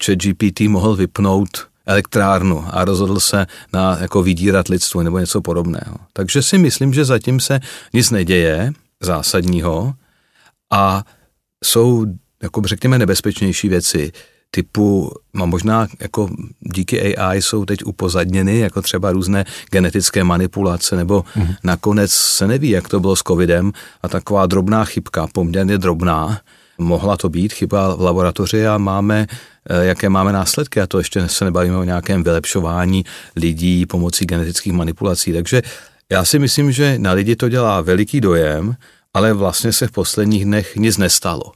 chat 0.05 0.19
GPT 0.19 0.61
mohl 0.61 0.97
vypnout 0.97 1.70
elektrárnu 1.91 2.65
a 2.71 2.85
rozhodl 2.85 3.21
se 3.21 3.47
na 3.73 3.99
jako 4.01 4.23
vydírat 4.23 4.69
lidstvo 4.69 5.03
nebo 5.03 5.19
něco 5.19 5.41
podobného. 5.41 5.97
Takže 6.13 6.43
si 6.43 6.59
myslím, 6.59 6.95
že 6.95 7.05
zatím 7.05 7.41
se 7.41 7.61
nic 7.93 8.11
neděje 8.11 8.73
zásadního 9.01 9.95
a 10.73 11.05
jsou, 11.65 12.07
jako 12.43 12.63
řekněme, 12.65 12.99
nebezpečnější 12.99 13.69
věci, 13.69 14.13
typu, 14.51 15.11
a 15.35 15.47
možná 15.47 15.87
jako 16.01 16.31
díky 16.61 17.17
AI 17.17 17.43
jsou 17.43 17.65
teď 17.65 17.85
upozadněny, 17.85 18.59
jako 18.59 18.83
třeba 18.83 19.13
různé 19.13 19.45
genetické 19.71 20.25
manipulace, 20.25 20.97
nebo 20.97 21.25
mm. 21.37 21.55
nakonec 21.65 22.13
se 22.13 22.47
neví, 22.47 22.71
jak 22.71 22.89
to 22.89 23.01
bylo 23.01 23.17
s 23.17 23.23
covidem 23.23 23.73
a 24.03 24.09
taková 24.09 24.47
drobná 24.47 24.85
chybka, 24.85 25.27
poměrně 25.33 25.79
drobná, 25.79 26.41
mohla 26.81 27.17
to 27.17 27.29
být 27.29 27.53
chyba 27.53 27.95
v 27.95 28.01
laboratoři 28.01 28.67
a 28.67 28.79
máme, 28.79 29.27
eh, 29.71 29.85
jaké 29.85 30.09
máme 30.09 30.33
následky 30.33 30.81
a 30.81 30.87
to 30.87 30.99
ještě 30.99 31.29
se 31.29 31.45
nebavíme 31.45 31.77
o 31.77 31.85
nějakém 31.85 32.23
vylepšování 32.23 33.05
lidí 33.37 33.87
pomocí 33.87 34.27
genetických 34.27 34.73
manipulací. 34.73 35.33
Takže 35.33 35.63
já 36.11 36.25
si 36.25 36.39
myslím, 36.39 36.73
že 36.73 36.99
na 36.99 37.13
lidi 37.13 37.37
to 37.37 37.49
dělá 37.49 37.81
veliký 37.81 38.21
dojem, 38.21 38.77
ale 39.15 39.33
vlastně 39.33 39.73
se 39.73 39.87
v 39.87 39.91
posledních 39.91 40.45
dnech 40.45 40.77
nic 40.77 40.97
nestalo. 40.97 41.53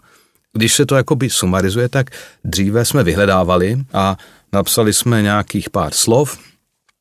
Když 0.52 0.74
se 0.74 0.86
to 0.86 0.94
jakoby 0.94 1.30
sumarizuje, 1.30 1.88
tak 1.88 2.10
dříve 2.44 2.84
jsme 2.84 3.02
vyhledávali 3.02 3.76
a 3.92 4.16
napsali 4.52 4.92
jsme 4.92 5.22
nějakých 5.22 5.70
pár 5.70 5.92
slov, 5.92 6.38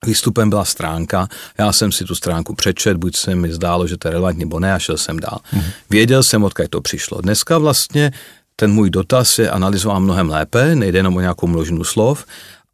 Výstupem 0.05 0.49
byla 0.49 0.65
stránka, 0.65 1.27
já 1.57 1.71
jsem 1.71 1.91
si 1.91 2.05
tu 2.05 2.15
stránku 2.15 2.55
přečet, 2.55 2.97
buď 2.97 3.15
se 3.15 3.35
mi 3.35 3.53
zdálo, 3.53 3.87
že 3.87 3.97
to 3.97 4.07
je 4.07 4.11
relevantní, 4.11 4.43
nebo 4.43 4.59
ne, 4.59 4.73
a 4.73 4.79
šel 4.79 4.97
jsem 4.97 5.19
dál. 5.19 5.39
Mm-hmm. 5.53 5.71
Věděl 5.89 6.23
jsem, 6.23 6.43
odkud 6.43 6.69
to 6.69 6.81
přišlo. 6.81 7.21
Dneska 7.21 7.57
vlastně 7.57 8.11
ten 8.55 8.71
můj 8.71 8.89
dotaz 8.89 9.39
je 9.39 9.49
analyzován 9.49 10.03
mnohem 10.03 10.29
lépe, 10.29 10.75
nejde 10.75 10.99
jenom 10.99 11.15
o 11.15 11.21
nějakou 11.21 11.47
množinu 11.47 11.83
slov, 11.83 12.25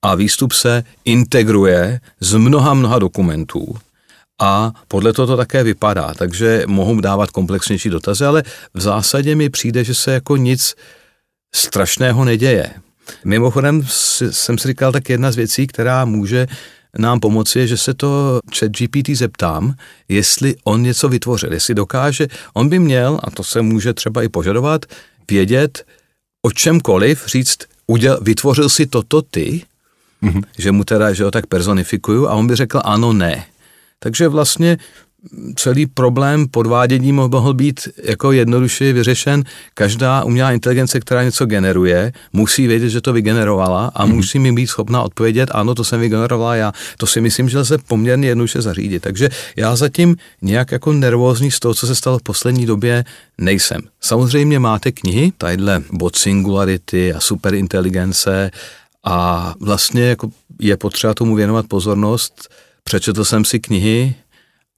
a 0.01 0.15
výstup 0.15 0.53
se 0.53 0.83
integruje 1.05 2.00
z 2.19 2.33
mnoha, 2.33 2.74
mnoha 2.74 3.00
dokumentů. 3.00 3.75
A 4.41 4.71
podle 4.88 5.13
toho 5.13 5.27
to 5.27 5.38
také 5.38 5.63
vypadá, 5.63 6.13
takže 6.13 6.63
mohu 6.67 7.01
dávat 7.01 7.31
komplexnější 7.31 7.89
dotazy, 7.89 8.25
ale 8.25 8.43
v 8.74 8.81
zásadě 8.81 9.36
mi 9.36 9.50
přijde, 9.50 9.83
že 9.83 9.95
se 9.95 10.12
jako 10.13 10.38
nic 10.38 10.75
strašného 11.55 12.25
neděje. 12.25 12.74
Mimochodem 13.25 13.83
jsem 14.31 14.57
si 14.57 14.67
říkal 14.67 14.91
tak 14.91 15.09
jedna 15.09 15.31
z 15.31 15.36
věcí, 15.36 15.67
která 15.67 16.05
může 16.05 16.48
nám 16.98 17.19
pomoci 17.19 17.60
je, 17.60 17.67
že 17.67 17.77
se 17.77 17.93
to 17.93 18.39
chat 18.60 18.72
GPT 18.72 19.10
zeptám, 19.10 19.74
jestli 20.10 20.55
on 20.63 20.81
něco 20.81 21.10
vytvořil, 21.10 21.53
jestli 21.53 21.74
dokáže, 21.74 22.27
on 22.53 22.69
by 22.69 22.79
měl, 22.79 23.19
a 23.24 23.31
to 23.31 23.43
se 23.43 23.62
může 23.62 23.93
třeba 23.93 24.24
i 24.24 24.29
požadovat, 24.29 24.86
vědět 25.31 25.86
o 26.41 26.51
čemkoliv, 26.51 27.27
říct, 27.27 27.58
uděl, 27.88 28.19
vytvořil 28.22 28.69
si 28.69 28.86
toto 28.86 29.22
ty, 29.22 29.63
mm-hmm. 30.24 30.43
že 30.58 30.72
mu 30.72 30.84
teda, 30.84 31.13
že 31.13 31.24
ho 31.24 31.31
tak 31.31 31.48
personifikuju 31.48 32.27
a 32.27 32.34
on 32.34 32.48
by 32.48 32.55
řekl 32.55 32.81
ano, 32.84 33.13
ne. 33.13 33.46
Takže 34.00 34.27
vlastně 34.27 34.77
celý 35.55 35.85
problém 35.85 36.47
podvádění 36.47 37.11
mohl 37.11 37.53
být 37.53 37.88
jako 38.03 38.31
jednoduše 38.31 38.93
vyřešen. 38.93 39.43
Každá 39.73 40.23
umělá 40.23 40.51
inteligence, 40.51 40.99
která 40.99 41.23
něco 41.23 41.45
generuje, 41.45 42.13
musí 42.33 42.67
vědět, 42.67 42.89
že 42.89 43.01
to 43.01 43.13
vygenerovala 43.13 43.91
a 43.95 44.05
mm-hmm. 44.05 44.15
musí 44.15 44.39
mi 44.39 44.51
být 44.51 44.67
schopná 44.67 45.01
odpovědět, 45.01 45.49
ano, 45.53 45.75
to 45.75 45.83
jsem 45.83 45.99
vygenerovala 45.99 46.55
já. 46.55 46.73
To 46.97 47.07
si 47.07 47.21
myslím, 47.21 47.49
že 47.49 47.59
lze 47.59 47.77
poměrně 47.77 48.27
jednoduše 48.27 48.61
zařídit. 48.61 48.99
Takže 48.99 49.29
já 49.55 49.75
zatím 49.75 50.15
nějak 50.41 50.71
jako 50.71 50.93
nervózní 50.93 51.51
z 51.51 51.59
toho, 51.59 51.73
co 51.73 51.88
se 51.88 51.95
stalo 51.95 52.19
v 52.19 52.23
poslední 52.23 52.65
době, 52.65 53.05
nejsem. 53.38 53.81
Samozřejmě 54.01 54.59
máte 54.59 54.91
knihy, 54.91 55.31
tadyhle 55.38 55.83
bot 55.91 56.15
singularity 56.15 57.13
a 57.13 57.19
superinteligence 57.19 58.51
a 59.03 59.53
vlastně 59.59 60.03
jako 60.03 60.29
je 60.59 60.77
potřeba 60.77 61.13
tomu 61.13 61.35
věnovat 61.35 61.65
pozornost. 61.67 62.49
Přečetl 62.83 63.25
jsem 63.25 63.45
si 63.45 63.59
knihy, 63.59 64.15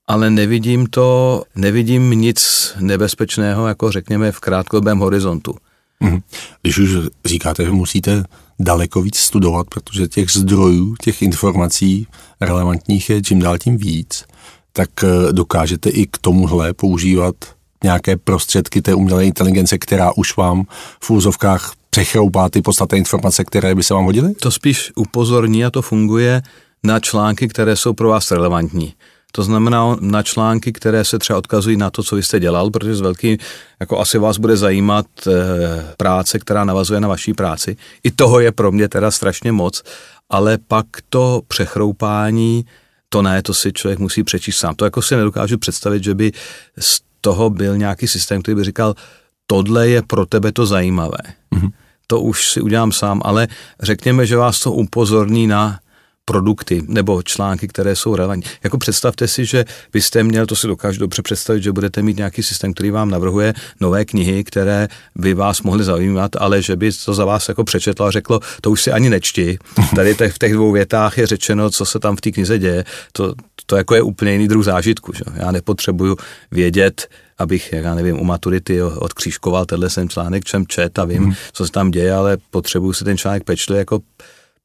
ale 0.08 0.29
nevidím 0.29 0.88
to, 0.88 1.43
nevidím 1.55 2.10
nic 2.10 2.72
nebezpečného, 2.79 3.67
jako 3.67 3.91
řekněme 3.91 4.31
v 4.31 4.39
krátkodobém 4.39 5.00
horizontu. 5.00 5.55
Mhm. 6.00 6.22
Když 6.62 6.77
už 6.77 6.89
říkáte, 7.25 7.65
že 7.65 7.72
musíte 7.72 8.24
daleko 8.60 9.01
víc 9.01 9.17
studovat, 9.17 9.67
protože 9.67 10.08
těch 10.08 10.29
zdrojů, 10.29 10.96
těch 11.03 11.22
informací 11.22 12.08
relevantních 12.41 13.10
je 13.10 13.22
čím 13.22 13.39
dál 13.39 13.58
tím 13.58 13.77
víc, 13.77 14.25
tak 14.74 14.89
eh, 15.03 15.34
dokážete 15.34 15.89
i 15.89 16.08
k 16.08 16.17
tomuhle 16.17 16.74
používat 16.74 17.36
nějaké 17.84 18.17
prostředky 18.17 18.81
té 18.81 18.93
umělé 18.93 19.25
inteligence, 19.25 19.77
která 19.77 20.12
už 20.15 20.38
vám 20.38 20.65
v 21.03 21.10
úzovkách 21.10 21.74
přechroupá 21.89 22.50
ty 22.50 22.62
podstatné 22.62 22.98
informace, 22.98 23.43
které 23.43 23.75
by 23.75 23.84
se 23.84 23.93
vám 23.93 24.05
hodily? 24.05 24.34
To 24.34 24.51
spíš 24.51 24.91
upozorní 24.96 25.65
a 25.65 25.70
to 25.70 25.81
funguje 25.81 26.41
na 26.84 27.00
články, 27.00 27.48
které 27.48 27.75
jsou 27.75 27.93
pro 27.93 28.10
vás 28.10 28.31
relevantní. 28.31 28.93
To 29.31 29.43
znamená 29.43 29.97
na 30.00 30.23
články, 30.23 30.71
které 30.71 31.05
se 31.05 31.19
třeba 31.19 31.39
odkazují 31.39 31.77
na 31.77 31.89
to, 31.89 32.03
co 32.03 32.15
vy 32.15 32.23
jste 32.23 32.39
dělal, 32.39 32.69
protože 32.69 32.95
z 32.95 33.01
velký, 33.01 33.38
jako 33.79 34.00
asi 34.00 34.17
vás 34.17 34.38
bude 34.38 34.57
zajímat 34.57 35.05
e, 35.27 35.31
práce, 35.97 36.39
která 36.39 36.63
navazuje 36.63 37.00
na 37.00 37.07
vaší 37.07 37.33
práci. 37.33 37.77
I 38.03 38.11
toho 38.11 38.39
je 38.39 38.51
pro 38.51 38.71
mě 38.71 38.88
teda 38.88 39.11
strašně 39.11 39.51
moc, 39.51 39.83
ale 40.29 40.57
pak 40.67 40.85
to 41.09 41.41
přechroupání, 41.47 42.65
to 43.09 43.21
ne, 43.21 43.41
to 43.41 43.53
si 43.53 43.73
člověk 43.73 44.00
musí 44.00 44.23
přečíst 44.23 44.57
sám. 44.57 44.75
To 44.75 44.85
jako 44.85 45.01
si 45.01 45.15
nedokážu 45.15 45.57
představit, 45.57 46.03
že 46.03 46.15
by 46.15 46.31
z 46.79 47.00
toho 47.21 47.50
byl 47.50 47.77
nějaký 47.77 48.07
systém, 48.07 48.41
který 48.41 48.55
by 48.55 48.63
říkal, 48.63 48.95
tohle 49.47 49.89
je 49.89 50.01
pro 50.01 50.25
tebe 50.25 50.51
to 50.51 50.65
zajímavé. 50.65 51.17
Mm-hmm. 51.55 51.71
To 52.07 52.19
už 52.19 52.51
si 52.51 52.61
udělám 52.61 52.91
sám, 52.91 53.21
ale 53.25 53.47
řekněme, 53.81 54.25
že 54.25 54.38
vás 54.38 54.59
to 54.59 54.71
upozorní 54.71 55.47
na 55.47 55.79
produkty 56.25 56.81
nebo 56.87 57.23
články, 57.23 57.67
které 57.67 57.95
jsou 57.95 58.15
relevantní. 58.15 58.51
Jako 58.63 58.77
představte 58.77 59.27
si, 59.27 59.45
že 59.45 59.65
byste 59.93 60.23
měl, 60.23 60.45
to 60.45 60.55
si 60.55 60.67
dokážu 60.67 60.99
dobře 60.99 61.21
představit, 61.21 61.63
že 61.63 61.71
budete 61.71 62.01
mít 62.01 62.17
nějaký 62.17 62.43
systém, 62.43 62.73
který 62.73 62.91
vám 62.91 63.09
navrhuje 63.09 63.53
nové 63.79 64.05
knihy, 64.05 64.43
které 64.43 64.87
by 65.15 65.33
vás 65.33 65.61
mohly 65.61 65.83
zajímat, 65.83 66.31
ale 66.35 66.61
že 66.61 66.75
by 66.75 66.91
to 67.05 67.13
za 67.13 67.25
vás 67.25 67.49
jako 67.49 67.63
přečetlo 67.63 68.05
a 68.05 68.11
řeklo, 68.11 68.39
to 68.61 68.71
už 68.71 68.81
si 68.81 68.91
ani 68.91 69.09
nečti. 69.09 69.57
Tady 69.95 70.13
v 70.13 70.39
těch 70.39 70.53
dvou 70.53 70.71
větách 70.71 71.17
je 71.17 71.27
řečeno, 71.27 71.69
co 71.69 71.85
se 71.85 71.99
tam 71.99 72.15
v 72.15 72.21
té 72.21 72.31
knize 72.31 72.59
děje. 72.59 72.83
To, 73.11 73.33
to 73.65 73.75
jako 73.75 73.95
je 73.95 74.01
úplně 74.01 74.31
jiný 74.31 74.47
druh 74.47 74.65
zážitku. 74.65 75.13
Že? 75.13 75.23
Já 75.35 75.51
nepotřebuju 75.51 76.17
vědět, 76.51 77.07
abych, 77.37 77.73
já 77.73 77.95
nevím, 77.95 78.19
u 78.19 78.23
maturity 78.23 78.83
odkřížkoval 78.83 79.65
tenhle 79.65 79.89
jsem 79.89 80.09
článek, 80.09 80.43
čem 80.43 80.67
čet 80.67 80.99
a 80.99 81.05
vím, 81.05 81.23
hmm. 81.23 81.33
co 81.53 81.65
se 81.65 81.71
tam 81.71 81.91
děje, 81.91 82.13
ale 82.13 82.37
potřebuju 82.51 82.93
si 82.93 83.03
ten 83.03 83.17
článek 83.17 83.43
pečlivě 83.43 83.79
jako 83.79 83.99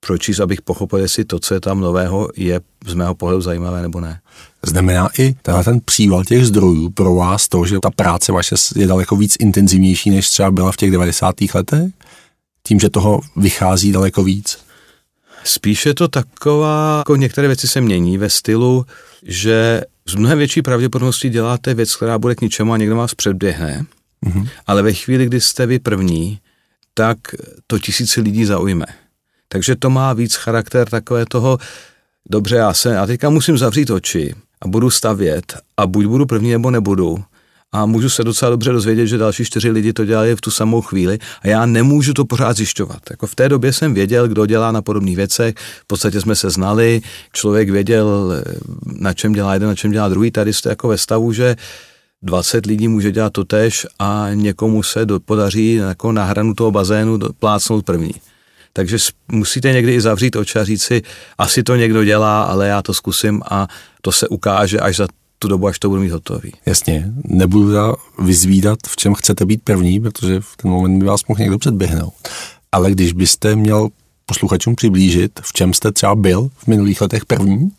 pročíst, 0.06 0.40
abych 0.40 0.62
pochopil, 0.62 0.98
jestli 0.98 1.24
to, 1.24 1.38
co 1.38 1.54
je 1.54 1.60
tam 1.60 1.80
nového, 1.80 2.28
je 2.36 2.60
z 2.86 2.94
mého 2.94 3.14
pohledu 3.14 3.40
zajímavé 3.40 3.82
nebo 3.82 4.00
ne. 4.00 4.20
Znamená 4.66 5.08
i 5.18 5.34
tenhle 5.42 5.64
ten 5.64 5.80
příval 5.84 6.24
těch 6.24 6.46
zdrojů 6.46 6.90
pro 6.90 7.14
vás 7.14 7.48
to, 7.48 7.66
že 7.66 7.80
ta 7.82 7.90
práce 7.90 8.32
vaše 8.32 8.54
je 8.76 8.86
daleko 8.86 9.16
víc 9.16 9.36
intenzivnější, 9.40 10.10
než 10.10 10.28
třeba 10.28 10.50
byla 10.50 10.72
v 10.72 10.76
těch 10.76 10.90
90. 10.90 11.34
letech? 11.54 11.92
Tím, 12.62 12.80
že 12.80 12.90
toho 12.90 13.20
vychází 13.36 13.92
daleko 13.92 14.24
víc? 14.24 14.58
Spíše 15.44 15.94
to 15.94 16.08
taková, 16.08 16.98
jako 16.98 17.16
některé 17.16 17.48
věci 17.48 17.68
se 17.68 17.80
mění 17.80 18.18
ve 18.18 18.30
stylu, 18.30 18.86
že 19.22 19.82
z 20.08 20.14
mnohem 20.14 20.38
větší 20.38 20.62
pravděpodobností 20.62 21.28
děláte 21.28 21.74
věc, 21.74 21.96
která 21.96 22.18
bude 22.18 22.34
k 22.34 22.40
ničemu 22.40 22.72
a 22.72 22.76
někdo 22.76 22.96
vás 22.96 23.14
předběhne, 23.14 23.86
mm-hmm. 24.26 24.48
ale 24.66 24.82
ve 24.82 24.92
chvíli, 24.92 25.26
kdy 25.26 25.40
jste 25.40 25.66
vy 25.66 25.78
první, 25.78 26.38
tak 26.94 27.18
to 27.66 27.78
tisíce 27.78 28.20
lidí 28.20 28.44
zaujme. 28.44 28.86
Takže 29.56 29.76
to 29.76 29.90
má 29.90 30.12
víc 30.12 30.34
charakter 30.34 30.88
takové 30.88 31.24
toho, 31.26 31.58
dobře, 32.30 32.56
já 32.56 32.74
se, 32.74 32.98
a 32.98 33.06
teďka 33.06 33.30
musím 33.30 33.58
zavřít 33.58 33.90
oči 33.90 34.34
a 34.60 34.68
budu 34.68 34.90
stavět 34.90 35.56
a 35.76 35.86
buď 35.86 36.06
budu 36.06 36.26
první 36.26 36.50
nebo 36.50 36.70
nebudu 36.70 37.24
a 37.72 37.86
můžu 37.86 38.08
se 38.08 38.24
docela 38.24 38.50
dobře 38.50 38.72
dozvědět, 38.72 39.06
že 39.06 39.18
další 39.18 39.44
čtyři 39.44 39.70
lidi 39.70 39.92
to 39.92 40.04
dělali 40.04 40.36
v 40.36 40.40
tu 40.40 40.50
samou 40.50 40.80
chvíli 40.80 41.18
a 41.42 41.48
já 41.48 41.66
nemůžu 41.66 42.14
to 42.14 42.24
pořád 42.24 42.56
zjišťovat. 42.56 42.98
Jako 43.10 43.26
v 43.26 43.34
té 43.34 43.48
době 43.48 43.72
jsem 43.72 43.94
věděl, 43.94 44.28
kdo 44.28 44.46
dělá 44.46 44.72
na 44.72 44.82
podobných 44.82 45.16
věcech, 45.16 45.54
v 45.56 45.86
podstatě 45.86 46.20
jsme 46.20 46.36
se 46.36 46.50
znali, 46.50 47.00
člověk 47.32 47.70
věděl, 47.70 48.32
na 48.86 49.14
čem 49.14 49.32
dělá 49.32 49.54
jeden, 49.54 49.68
na 49.68 49.74
čem 49.74 49.90
dělá 49.90 50.08
druhý. 50.08 50.30
Tady 50.30 50.52
jste 50.52 50.68
jako 50.68 50.88
ve 50.88 50.98
stavu, 50.98 51.32
že 51.32 51.56
20 52.22 52.66
lidí 52.66 52.88
může 52.88 53.12
dělat 53.12 53.32
to 53.32 53.44
tež 53.44 53.86
a 53.98 54.28
někomu 54.34 54.82
se 54.82 55.06
do, 55.06 55.20
podaří 55.20 55.74
jako 55.74 56.12
na 56.12 56.24
hranu 56.24 56.54
toho 56.54 56.70
bazénu 56.70 57.18
plácnout 57.38 57.84
první. 57.84 58.12
Takže 58.76 58.96
musíte 59.32 59.72
někdy 59.72 59.94
i 59.94 60.00
zavřít 60.00 60.36
oči 60.36 60.58
a 60.58 60.64
říct 60.64 60.82
si, 60.82 61.02
asi 61.38 61.62
to 61.62 61.76
někdo 61.76 62.04
dělá, 62.04 62.42
ale 62.42 62.68
já 62.68 62.82
to 62.82 62.94
zkusím 62.94 63.42
a 63.50 63.68
to 64.00 64.12
se 64.12 64.28
ukáže 64.28 64.80
až 64.80 64.96
za 64.96 65.08
tu 65.38 65.48
dobu, 65.48 65.66
až 65.66 65.78
to 65.78 65.88
budu 65.88 66.00
mít 66.00 66.10
hotový. 66.10 66.52
Jasně, 66.66 67.12
nebudu 67.24 67.68
teda 67.68 67.94
vyzvídat, 68.18 68.78
v 68.86 68.96
čem 68.96 69.14
chcete 69.14 69.46
být 69.46 69.62
první, 69.64 70.00
protože 70.00 70.40
v 70.40 70.56
ten 70.56 70.70
moment 70.70 70.98
by 70.98 71.06
vás 71.06 71.26
mohl 71.28 71.40
někdo 71.40 71.58
předběhnout. 71.58 72.12
Ale 72.72 72.90
když 72.90 73.12
byste 73.12 73.56
měl 73.56 73.88
posluchačům 74.26 74.76
přiblížit, 74.76 75.40
v 75.42 75.52
čem 75.52 75.74
jste 75.74 75.92
třeba 75.92 76.14
byl 76.14 76.50
v 76.56 76.66
minulých 76.66 77.00
letech 77.00 77.24
první? 77.24 77.70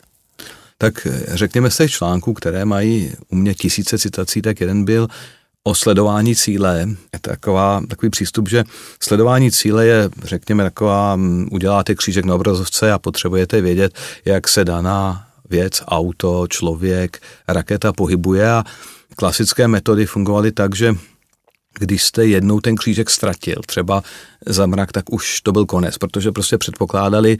Tak 0.77 1.07
řekněme 1.27 1.71
z 1.71 1.77
těch 1.77 1.91
článků, 1.91 2.33
které 2.33 2.65
mají 2.65 3.11
u 3.29 3.35
mě 3.35 3.53
tisíce 3.53 3.97
citací, 3.97 4.41
tak 4.41 4.61
jeden 4.61 4.85
byl 4.85 5.07
o 5.67 5.75
sledování 5.75 6.35
cíle. 6.35 6.87
Je 7.13 7.19
taková, 7.21 7.81
takový 7.87 8.09
přístup, 8.09 8.49
že 8.49 8.63
sledování 9.03 9.51
cíle 9.51 9.85
je, 9.85 10.09
řekněme, 10.23 10.63
taková, 10.63 11.19
uděláte 11.51 11.95
křížek 11.95 12.25
na 12.25 12.35
obrazovce 12.35 12.91
a 12.91 12.99
potřebujete 12.99 13.61
vědět, 13.61 13.93
jak 14.25 14.47
se 14.47 14.65
daná 14.65 15.27
věc, 15.49 15.83
auto, 15.87 16.47
člověk, 16.49 17.19
raketa 17.47 17.93
pohybuje 17.93 18.51
a 18.51 18.63
klasické 19.15 19.67
metody 19.67 20.05
fungovaly 20.05 20.51
tak, 20.51 20.75
že 20.75 20.95
když 21.79 22.03
jste 22.03 22.25
jednou 22.25 22.59
ten 22.59 22.75
křížek 22.75 23.09
ztratil, 23.09 23.55
třeba 23.65 24.03
za 24.45 24.65
mrak, 24.65 24.91
tak 24.91 25.13
už 25.13 25.41
to 25.41 25.51
byl 25.51 25.65
konec, 25.65 25.97
protože 25.97 26.31
prostě 26.31 26.57
předpokládali, 26.57 27.37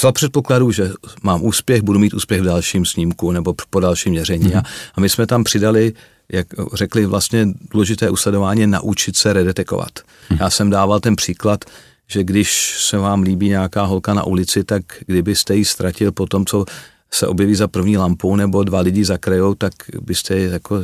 za 0.00 0.12
předpokladu, 0.12 0.72
že 0.72 0.90
mám 1.22 1.44
úspěch, 1.44 1.82
budu 1.82 1.98
mít 1.98 2.14
úspěch 2.14 2.40
v 2.40 2.44
dalším 2.44 2.86
snímku 2.86 3.32
nebo 3.32 3.54
po 3.70 3.80
dalším 3.80 4.12
měření. 4.12 4.46
Mm-hmm. 4.46 4.58
A, 4.58 4.62
a 4.94 5.00
my 5.00 5.08
jsme 5.08 5.26
tam 5.26 5.44
přidali, 5.44 5.92
jak 6.32 6.46
řekli, 6.74 7.06
vlastně 7.06 7.48
důležité 7.72 8.10
usledování, 8.10 8.66
naučit 8.66 9.16
se 9.16 9.32
redetekovat. 9.32 9.90
Mm-hmm. 9.90 10.36
Já 10.40 10.50
jsem 10.50 10.70
dával 10.70 11.00
ten 11.00 11.16
příklad, 11.16 11.64
že 12.06 12.24
když 12.24 12.76
se 12.78 12.98
vám 12.98 13.22
líbí 13.22 13.48
nějaká 13.48 13.84
holka 13.84 14.14
na 14.14 14.24
ulici, 14.24 14.64
tak 14.64 14.82
kdybyste 15.06 15.56
ji 15.56 15.64
ztratil 15.64 16.12
po 16.12 16.26
tom, 16.26 16.46
co 16.46 16.64
se 17.10 17.26
objeví 17.26 17.54
za 17.54 17.68
první 17.68 17.96
lampou 17.96 18.36
nebo 18.36 18.64
dva 18.64 18.80
lidi 18.80 19.04
zakrejou, 19.04 19.54
tak 19.54 19.72
byste 20.00 20.38
jako 20.38 20.82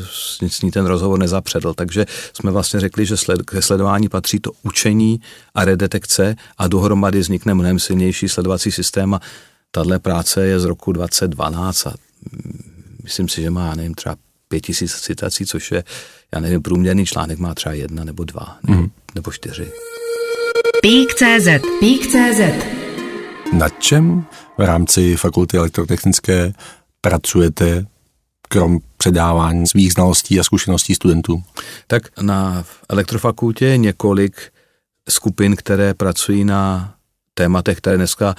s 0.48 0.62
ní 0.62 0.70
ten 0.70 0.86
rozhovor 0.86 1.18
nezapředl. 1.18 1.74
Takže 1.74 2.06
jsme 2.32 2.50
vlastně 2.50 2.80
řekli, 2.80 3.06
že 3.06 3.16
sled, 3.16 3.42
ke 3.42 3.62
sledování 3.62 4.08
patří 4.08 4.40
to 4.40 4.50
učení 4.62 5.20
a 5.54 5.64
redetekce 5.64 6.36
a 6.58 6.68
dohromady 6.68 7.20
vznikne 7.20 7.54
mnohem 7.54 7.78
silnější 7.78 8.28
sledovací 8.28 8.72
systém 8.72 9.14
a 9.14 9.20
tahle 9.70 9.98
práce 9.98 10.46
je 10.46 10.60
z 10.60 10.64
roku 10.64 10.92
2012 10.92 11.86
a 11.86 11.94
myslím 13.02 13.28
si, 13.28 13.42
že 13.42 13.50
má, 13.50 13.74
nevím, 13.74 13.94
třeba 13.94 14.16
pět 14.48 14.60
tisíc 14.60 14.94
citací, 15.00 15.46
což 15.46 15.72
je, 15.72 15.84
já 16.34 16.40
nevím, 16.40 16.62
průměrný 16.62 17.06
článek 17.06 17.38
má 17.38 17.54
třeba 17.54 17.72
jedna 17.72 18.04
nebo 18.04 18.24
dva, 18.24 18.58
nebo, 18.62 18.80
mm. 18.80 18.90
nebo 19.14 19.32
čtyři. 19.32 19.72
Pík.cz 20.82 21.48
Pík.cz 21.80 22.40
Na 23.52 23.68
čem 23.68 24.24
v 24.58 24.60
rámci 24.60 25.16
fakulty 25.16 25.56
elektrotechnické 25.56 26.52
pracujete 27.00 27.86
krom 28.48 28.78
předávání 28.96 29.66
svých 29.66 29.92
znalostí 29.92 30.40
a 30.40 30.44
zkušeností 30.44 30.94
studentů? 30.94 31.42
Tak 31.86 32.20
na 32.20 32.64
elektrofakultě 32.88 33.66
je 33.66 33.76
několik 33.76 34.52
skupin, 35.08 35.56
které 35.56 35.94
pracují 35.94 36.44
na 36.44 36.94
tématech, 37.34 37.78
které 37.78 37.96
dneska 37.96 38.34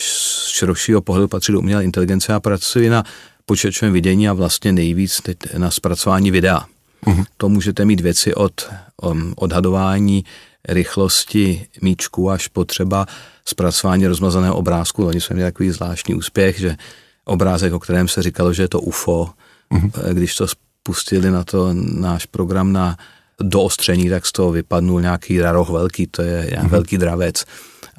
z 0.00 0.46
širšího 0.46 1.00
pohledu 1.00 1.28
patří 1.28 1.52
do 1.52 1.58
umělé 1.58 1.84
inteligence 1.84 2.34
a 2.34 2.40
pracují 2.40 2.88
na 2.88 3.04
počítačovém 3.48 3.92
vidění 3.92 4.28
a 4.28 4.32
vlastně 4.32 4.72
nejvíc 4.72 5.20
teď 5.20 5.36
na 5.56 5.70
zpracování 5.70 6.30
videa. 6.30 6.64
Uh-huh. 7.06 7.24
To 7.36 7.48
můžete 7.48 7.84
mít 7.84 8.00
věci 8.00 8.34
od 8.34 8.68
um, 9.02 9.34
odhadování 9.36 10.24
rychlosti 10.68 11.66
míčku 11.82 12.30
až 12.30 12.48
potřeba 12.48 13.06
zpracování 13.44 14.06
rozmazaného 14.06 14.56
obrázku. 14.56 15.06
Oni 15.06 15.20
jsme 15.20 15.34
měli 15.36 15.50
takový 15.52 15.70
zvláštní 15.70 16.14
úspěch, 16.14 16.58
že 16.58 16.76
obrázek, 17.24 17.72
o 17.72 17.78
kterém 17.78 18.08
se 18.08 18.22
říkalo, 18.22 18.52
že 18.52 18.62
je 18.62 18.68
to 18.68 18.80
UFO, 18.80 19.30
uh-huh. 19.72 19.90
když 20.12 20.36
to 20.36 20.46
spustili 20.48 21.30
na 21.30 21.44
to 21.44 21.68
náš 21.74 22.26
program 22.26 22.72
na 22.72 22.96
doostření, 23.40 24.08
tak 24.08 24.26
z 24.26 24.32
toho 24.32 24.52
vypadnul 24.52 25.00
nějaký 25.00 25.40
raroch 25.40 25.70
velký, 25.70 26.06
to 26.06 26.22
je 26.22 26.50
uh-huh. 26.52 26.68
velký 26.68 26.98
dravec. 26.98 27.44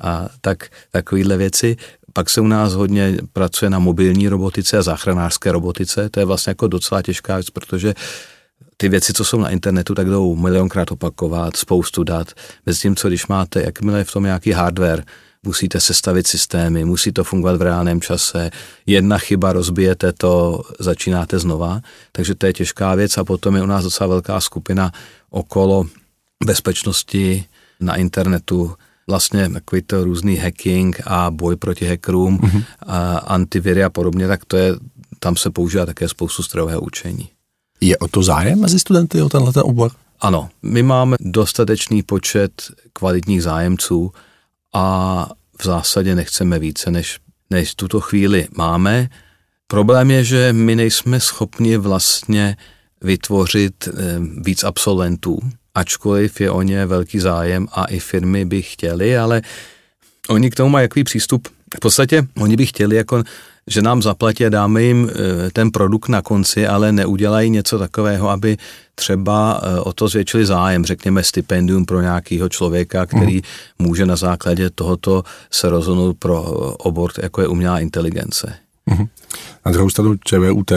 A 0.01 0.29
tak 0.41 0.69
takovýhle 0.91 1.37
věci. 1.37 1.77
Pak 2.13 2.29
se 2.29 2.41
u 2.41 2.47
nás 2.47 2.73
hodně 2.73 3.17
pracuje 3.33 3.69
na 3.69 3.79
mobilní 3.79 4.27
robotice 4.27 4.77
a 4.77 4.81
záchranářské 4.81 5.51
robotice. 5.51 6.09
To 6.09 6.19
je 6.19 6.25
vlastně 6.25 6.51
jako 6.51 6.67
docela 6.67 7.01
těžká 7.01 7.35
věc, 7.35 7.49
protože 7.49 7.93
ty 8.77 8.89
věci, 8.89 9.13
co 9.13 9.25
jsou 9.25 9.39
na 9.39 9.49
internetu, 9.49 9.95
tak 9.95 10.07
jdou 10.07 10.35
milionkrát 10.35 10.91
opakovat, 10.91 11.55
spoustu 11.55 12.03
dat. 12.03 12.27
Mezi 12.65 12.79
tím, 12.79 12.95
co 12.95 13.07
když 13.07 13.27
máte, 13.27 13.61
jakmile 13.61 13.97
je 13.97 14.03
v 14.03 14.11
tom 14.11 14.23
nějaký 14.23 14.51
hardware, 14.51 15.03
musíte 15.43 15.79
sestavit 15.79 16.27
systémy, 16.27 16.85
musí 16.85 17.11
to 17.11 17.23
fungovat 17.23 17.57
v 17.57 17.61
reálném 17.61 18.01
čase, 18.01 18.51
jedna 18.85 19.17
chyba, 19.17 19.53
rozbijete 19.53 20.13
to, 20.13 20.61
začínáte 20.79 21.39
znova, 21.39 21.81
takže 22.11 22.35
to 22.35 22.45
je 22.45 22.53
těžká 22.53 22.95
věc 22.95 23.17
a 23.17 23.23
potom 23.23 23.55
je 23.55 23.63
u 23.63 23.65
nás 23.65 23.83
docela 23.83 24.07
velká 24.07 24.41
skupina 24.41 24.91
okolo 25.29 25.85
bezpečnosti 26.45 27.45
na 27.79 27.95
internetu, 27.95 28.75
vlastně 29.09 29.49
takový 29.49 29.81
to 29.81 30.03
různý 30.03 30.35
hacking 30.35 31.01
a 31.05 31.31
boj 31.31 31.55
proti 31.55 31.87
hackerům, 31.87 32.37
mm-hmm. 32.37 32.63
a 32.85 33.17
antiviry 33.17 33.83
a 33.83 33.89
podobně, 33.89 34.27
tak 34.27 34.45
to 34.45 34.57
je, 34.57 34.75
tam 35.19 35.35
se 35.35 35.49
používá 35.49 35.85
také 35.85 36.09
spoustu 36.09 36.43
strojového 36.43 36.81
učení. 36.81 37.29
Je 37.81 37.97
o 37.97 38.07
to 38.07 38.23
zájem 38.23 38.59
mezi 38.59 38.79
studenty 38.79 39.21
o 39.21 39.29
tenhle 39.29 39.53
ten 39.53 39.63
obor? 39.65 39.91
Ano, 40.21 40.49
my 40.61 40.83
máme 40.83 41.17
dostatečný 41.19 42.03
počet 42.03 42.51
kvalitních 42.93 43.43
zájemců 43.43 44.11
a 44.73 45.29
v 45.61 45.63
zásadě 45.65 46.15
nechceme 46.15 46.59
více, 46.59 46.91
než, 46.91 47.19
než 47.49 47.75
tuto 47.75 47.99
chvíli 47.99 48.47
máme. 48.57 49.09
Problém 49.67 50.11
je, 50.11 50.23
že 50.23 50.53
my 50.53 50.75
nejsme 50.75 51.19
schopni 51.19 51.77
vlastně 51.77 52.57
vytvořit 53.01 53.87
eh, 53.87 53.91
víc 54.45 54.63
absolventů, 54.63 55.39
ačkoliv 55.75 56.41
je 56.41 56.51
o 56.51 56.61
ně 56.61 56.85
velký 56.85 57.19
zájem 57.19 57.67
a 57.71 57.85
i 57.85 57.99
firmy 57.99 58.45
by 58.45 58.61
chtěly, 58.61 59.17
ale 59.17 59.41
oni 60.29 60.49
k 60.49 60.55
tomu 60.55 60.69
mají 60.69 60.83
jaký 60.83 61.03
přístup. 61.03 61.47
V 61.75 61.79
podstatě 61.79 62.27
oni 62.37 62.55
by 62.55 62.65
chtěli 62.65 62.95
jako 62.95 63.23
že 63.69 63.81
nám 63.81 64.01
zaplatí 64.01 64.45
a 64.45 64.49
dáme 64.49 64.83
jim 64.83 65.09
eh, 65.09 65.51
ten 65.51 65.71
produkt 65.71 66.09
na 66.09 66.21
konci, 66.21 66.67
ale 66.67 66.91
neudělají 66.91 67.49
něco 67.49 67.79
takového, 67.79 68.29
aby 68.29 68.57
třeba 68.95 69.61
eh, 69.63 69.79
o 69.79 69.93
to 69.93 70.07
zvětšili 70.07 70.45
zájem, 70.45 70.85
řekněme 70.85 71.23
stipendium 71.23 71.85
pro 71.85 72.01
nějakého 72.01 72.49
člověka, 72.49 73.05
který 73.05 73.35
mm. 73.35 73.41
může 73.79 74.05
na 74.05 74.15
základě 74.15 74.69
tohoto 74.69 75.23
se 75.51 75.69
rozhodnout 75.69 76.17
pro 76.19 76.41
obor, 76.77 77.11
jako 77.21 77.41
je 77.41 77.47
umělá 77.47 77.79
inteligence. 77.79 78.53
Mm. 78.85 79.05
Na 79.65 79.71
druhou 79.71 79.89
stranu 79.89 80.15
ČVUT, 80.25 80.71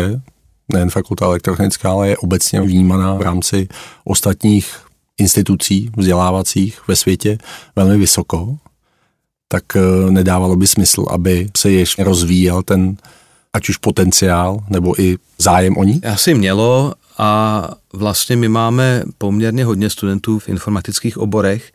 nejen 0.73 0.91
fakulta 0.91 1.25
elektrotechnická, 1.25 1.91
ale 1.91 2.09
je 2.09 2.17
obecně 2.17 2.61
vnímaná 2.61 3.15
v 3.15 3.23
rámci 3.23 3.69
ostatních 4.05 4.77
institucí 5.19 5.91
vzdělávacích 5.97 6.81
ve 6.89 6.97
světě 6.97 7.39
velmi 7.77 7.99
vysoko 7.99 8.57
tak 9.53 9.77
eh, 9.77 10.11
nedávalo 10.11 10.57
by 10.57 10.67
smysl, 10.67 11.05
aby 11.11 11.49
se 11.57 11.71
ještě 11.71 12.05
rozvíjel 12.05 12.63
ten 12.63 12.97
ať 13.53 13.69
už 13.69 13.77
potenciál 13.77 14.59
nebo 14.69 15.01
i 15.01 15.19
zájem 15.39 15.77
o 15.77 15.85
ní? 15.85 16.01
Asi 16.05 16.35
mělo 16.35 16.95
a 17.19 17.69
vlastně 17.93 18.37
my 18.37 18.49
máme 18.49 19.03
poměrně 19.19 19.65
hodně 19.65 19.91
studentů 19.91 20.39
v 20.39 20.49
informatických 20.49 21.19
oborech. 21.19 21.73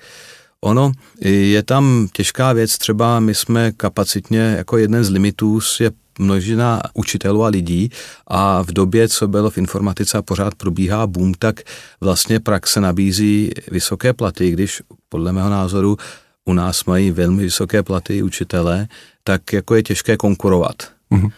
Ono 0.61 0.91
je 1.21 1.63
tam 1.63 2.07
těžká 2.13 2.53
věc, 2.53 2.77
třeba 2.77 3.19
my 3.19 3.35
jsme 3.35 3.71
kapacitně 3.71 4.39
jako 4.39 4.77
jeden 4.77 5.03
z 5.03 5.09
limitů 5.09 5.59
je 5.79 5.91
množina 6.19 6.81
učitelů 6.93 7.43
a 7.43 7.47
lidí 7.47 7.89
a 8.27 8.61
v 8.61 8.71
době, 8.71 9.07
co 9.07 9.27
bylo 9.27 9.49
v 9.49 9.57
informatice 9.57 10.17
a 10.17 10.21
pořád 10.21 10.55
probíhá 10.55 11.07
boom, 11.07 11.33
tak 11.33 11.61
vlastně 12.01 12.39
praxe 12.39 12.81
nabízí 12.81 13.51
vysoké 13.71 14.13
platy, 14.13 14.51
když 14.51 14.81
podle 15.09 15.33
mého 15.33 15.49
názoru 15.49 15.97
u 16.45 16.53
nás 16.53 16.85
mají 16.85 17.11
velmi 17.11 17.43
vysoké 17.43 17.83
platy 17.83 18.23
učitele, 18.23 18.87
tak 19.23 19.53
jako 19.53 19.75
je 19.75 19.83
těžké 19.83 20.17
konkurovat. 20.17 20.75
Mm-hmm. 21.11 21.31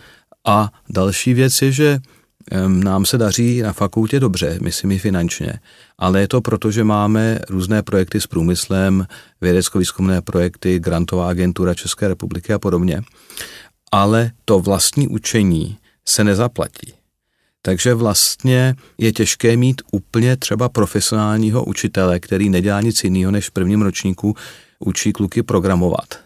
A 0.45 0.71
další 0.89 1.33
věc 1.33 1.61
je, 1.61 1.71
že 1.71 1.99
nám 2.67 3.05
se 3.05 3.17
daří 3.17 3.61
na 3.61 3.73
fakultě 3.73 4.19
dobře, 4.19 4.57
myslím 4.61 4.91
i 4.91 4.99
finančně, 4.99 5.53
ale 5.97 6.21
je 6.21 6.27
to 6.27 6.41
proto, 6.41 6.71
že 6.71 6.83
máme 6.83 7.39
různé 7.49 7.83
projekty 7.83 8.21
s 8.21 8.27
průmyslem, 8.27 9.07
vědecko-výzkumné 9.41 10.21
projekty, 10.21 10.79
grantová 10.79 11.29
agentura 11.29 11.73
České 11.73 12.07
republiky 12.07 12.53
a 12.53 12.59
podobně. 12.59 13.01
Ale 13.91 14.31
to 14.45 14.59
vlastní 14.59 15.07
učení 15.07 15.77
se 16.07 16.23
nezaplatí. 16.23 16.93
Takže 17.61 17.93
vlastně 17.93 18.75
je 18.97 19.11
těžké 19.11 19.57
mít 19.57 19.81
úplně 19.91 20.37
třeba 20.37 20.69
profesionálního 20.69 21.63
učitele, 21.63 22.19
který 22.19 22.49
nedělá 22.49 22.81
nic 22.81 23.03
jiného, 23.03 23.31
než 23.31 23.49
v 23.49 23.51
prvním 23.51 23.81
ročníku 23.81 24.35
učí 24.79 25.13
kluky 25.13 25.43
programovat. 25.43 26.19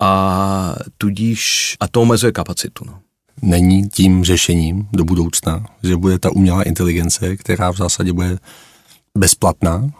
A 0.00 0.76
tudíž, 0.98 1.76
a 1.80 1.88
to 1.88 2.00
omezuje 2.02 2.32
kapacitu. 2.32 2.84
No. 2.86 3.00
Není 3.42 3.88
tím 3.88 4.24
řešením 4.24 4.88
do 4.92 5.04
budoucna, 5.04 5.66
že 5.82 5.96
bude 5.96 6.18
ta 6.18 6.30
umělá 6.30 6.62
inteligence, 6.62 7.36
která 7.36 7.70
v 7.70 7.76
zásadě 7.76 8.12
bude 8.12 8.38
bezplatná, 9.18 9.90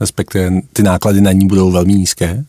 respektive 0.00 0.50
ty 0.72 0.82
náklady 0.82 1.20
na 1.20 1.32
ní 1.32 1.46
budou 1.46 1.72
velmi 1.72 1.94
nízké? 1.94 2.44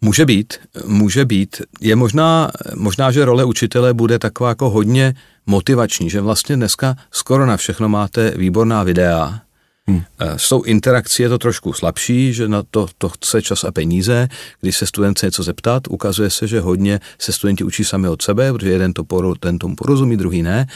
Může 0.00 0.26
být, 0.26 0.54
může 0.86 1.24
být. 1.24 1.62
Je 1.80 1.96
možná, 1.96 2.50
možná, 2.74 3.10
že 3.10 3.24
role 3.24 3.44
učitele 3.44 3.94
bude 3.94 4.18
taková 4.18 4.48
jako 4.48 4.70
hodně 4.70 5.14
motivační, 5.46 6.10
že 6.10 6.20
vlastně 6.20 6.56
dneska 6.56 6.96
skoro 7.10 7.46
na 7.46 7.56
všechno 7.56 7.88
máte 7.88 8.30
výborná 8.30 8.82
videa, 8.82 9.40
Hmm. 9.88 10.02
S 10.36 10.48
tou 10.48 10.62
interakcí 10.62 11.22
je 11.22 11.28
to 11.28 11.38
trošku 11.38 11.72
slabší, 11.72 12.32
že 12.32 12.48
na 12.48 12.62
to, 12.70 12.86
to 12.98 13.08
chce 13.08 13.42
čas 13.42 13.64
a 13.64 13.72
peníze. 13.72 14.28
Když 14.60 14.76
se 14.76 14.86
student 14.86 15.18
chce 15.18 15.26
něco 15.26 15.42
zeptat, 15.42 15.82
ukazuje 15.88 16.30
se, 16.30 16.46
že 16.46 16.60
hodně 16.60 17.00
se 17.18 17.32
studenti 17.32 17.64
učí 17.64 17.84
sami 17.84 18.08
od 18.08 18.22
sebe, 18.22 18.52
protože 18.52 18.70
jeden 18.70 18.92
to 18.92 19.04
poro, 19.04 19.34
ten 19.34 19.58
tomu 19.58 19.76
porozumí, 19.76 20.16
druhý 20.16 20.42
ne. 20.42 20.66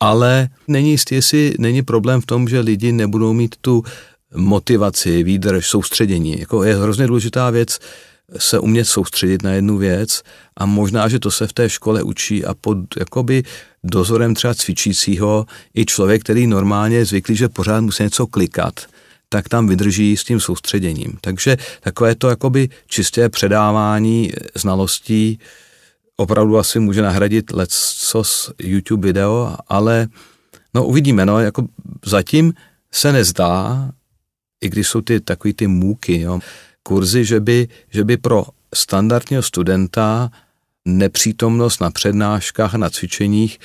Ale 0.00 0.48
není 0.68 0.90
jistý, 0.90 1.14
jestli 1.14 1.54
není 1.58 1.82
problém 1.82 2.20
v 2.20 2.26
tom, 2.26 2.48
že 2.48 2.60
lidi 2.60 2.92
nebudou 2.92 3.32
mít 3.32 3.54
tu 3.60 3.82
motivaci, 4.34 5.22
výdrž, 5.22 5.66
soustředění. 5.66 6.40
Jako 6.40 6.64
je 6.64 6.76
hrozně 6.76 7.06
důležitá 7.06 7.50
věc 7.50 7.78
se 8.38 8.58
umět 8.58 8.84
soustředit 8.84 9.42
na 9.42 9.52
jednu 9.52 9.76
věc 9.76 10.22
a 10.56 10.66
možná, 10.66 11.08
že 11.08 11.18
to 11.18 11.30
se 11.30 11.46
v 11.46 11.52
té 11.52 11.68
škole 11.68 12.02
učí 12.02 12.44
a 12.44 12.54
pod 12.54 12.78
jakoby 12.98 13.42
dozorem 13.84 14.34
třeba 14.34 14.54
cvičícího 14.54 15.46
i 15.74 15.86
člověk, 15.86 16.22
který 16.22 16.46
normálně 16.46 16.96
je 16.96 17.04
zvyklý, 17.04 17.36
že 17.36 17.48
pořád 17.48 17.80
musí 17.80 18.02
něco 18.02 18.26
klikat, 18.26 18.86
tak 19.28 19.48
tam 19.48 19.68
vydrží 19.68 20.16
s 20.16 20.24
tím 20.24 20.40
soustředěním. 20.40 21.18
Takže 21.20 21.56
takové 21.80 22.14
to 22.14 22.28
jakoby 22.28 22.68
čisté 22.86 23.28
předávání 23.28 24.32
znalostí 24.54 25.38
opravdu 26.16 26.58
asi 26.58 26.78
může 26.78 27.02
nahradit 27.02 27.52
lecos 27.52 28.52
YouTube 28.58 29.08
video, 29.08 29.56
ale 29.68 30.06
no 30.74 30.86
uvidíme, 30.86 31.26
no, 31.26 31.40
jako 31.40 31.66
zatím 32.04 32.52
se 32.92 33.12
nezdá, 33.12 33.90
i 34.60 34.68
když 34.68 34.88
jsou 34.88 35.00
ty 35.00 35.20
takový 35.20 35.54
ty 35.54 35.66
můky, 35.66 36.20
jo, 36.20 36.40
kurzy, 36.82 37.24
že 37.24 37.40
by, 37.40 37.68
že 37.90 38.04
by 38.04 38.16
pro 38.16 38.46
standardního 38.74 39.42
studenta 39.42 40.30
nepřítomnost 40.88 41.80
na 41.80 41.90
přednáškách 41.90 42.74
a 42.74 42.78
na 42.78 42.90
cvičeních 42.90 43.58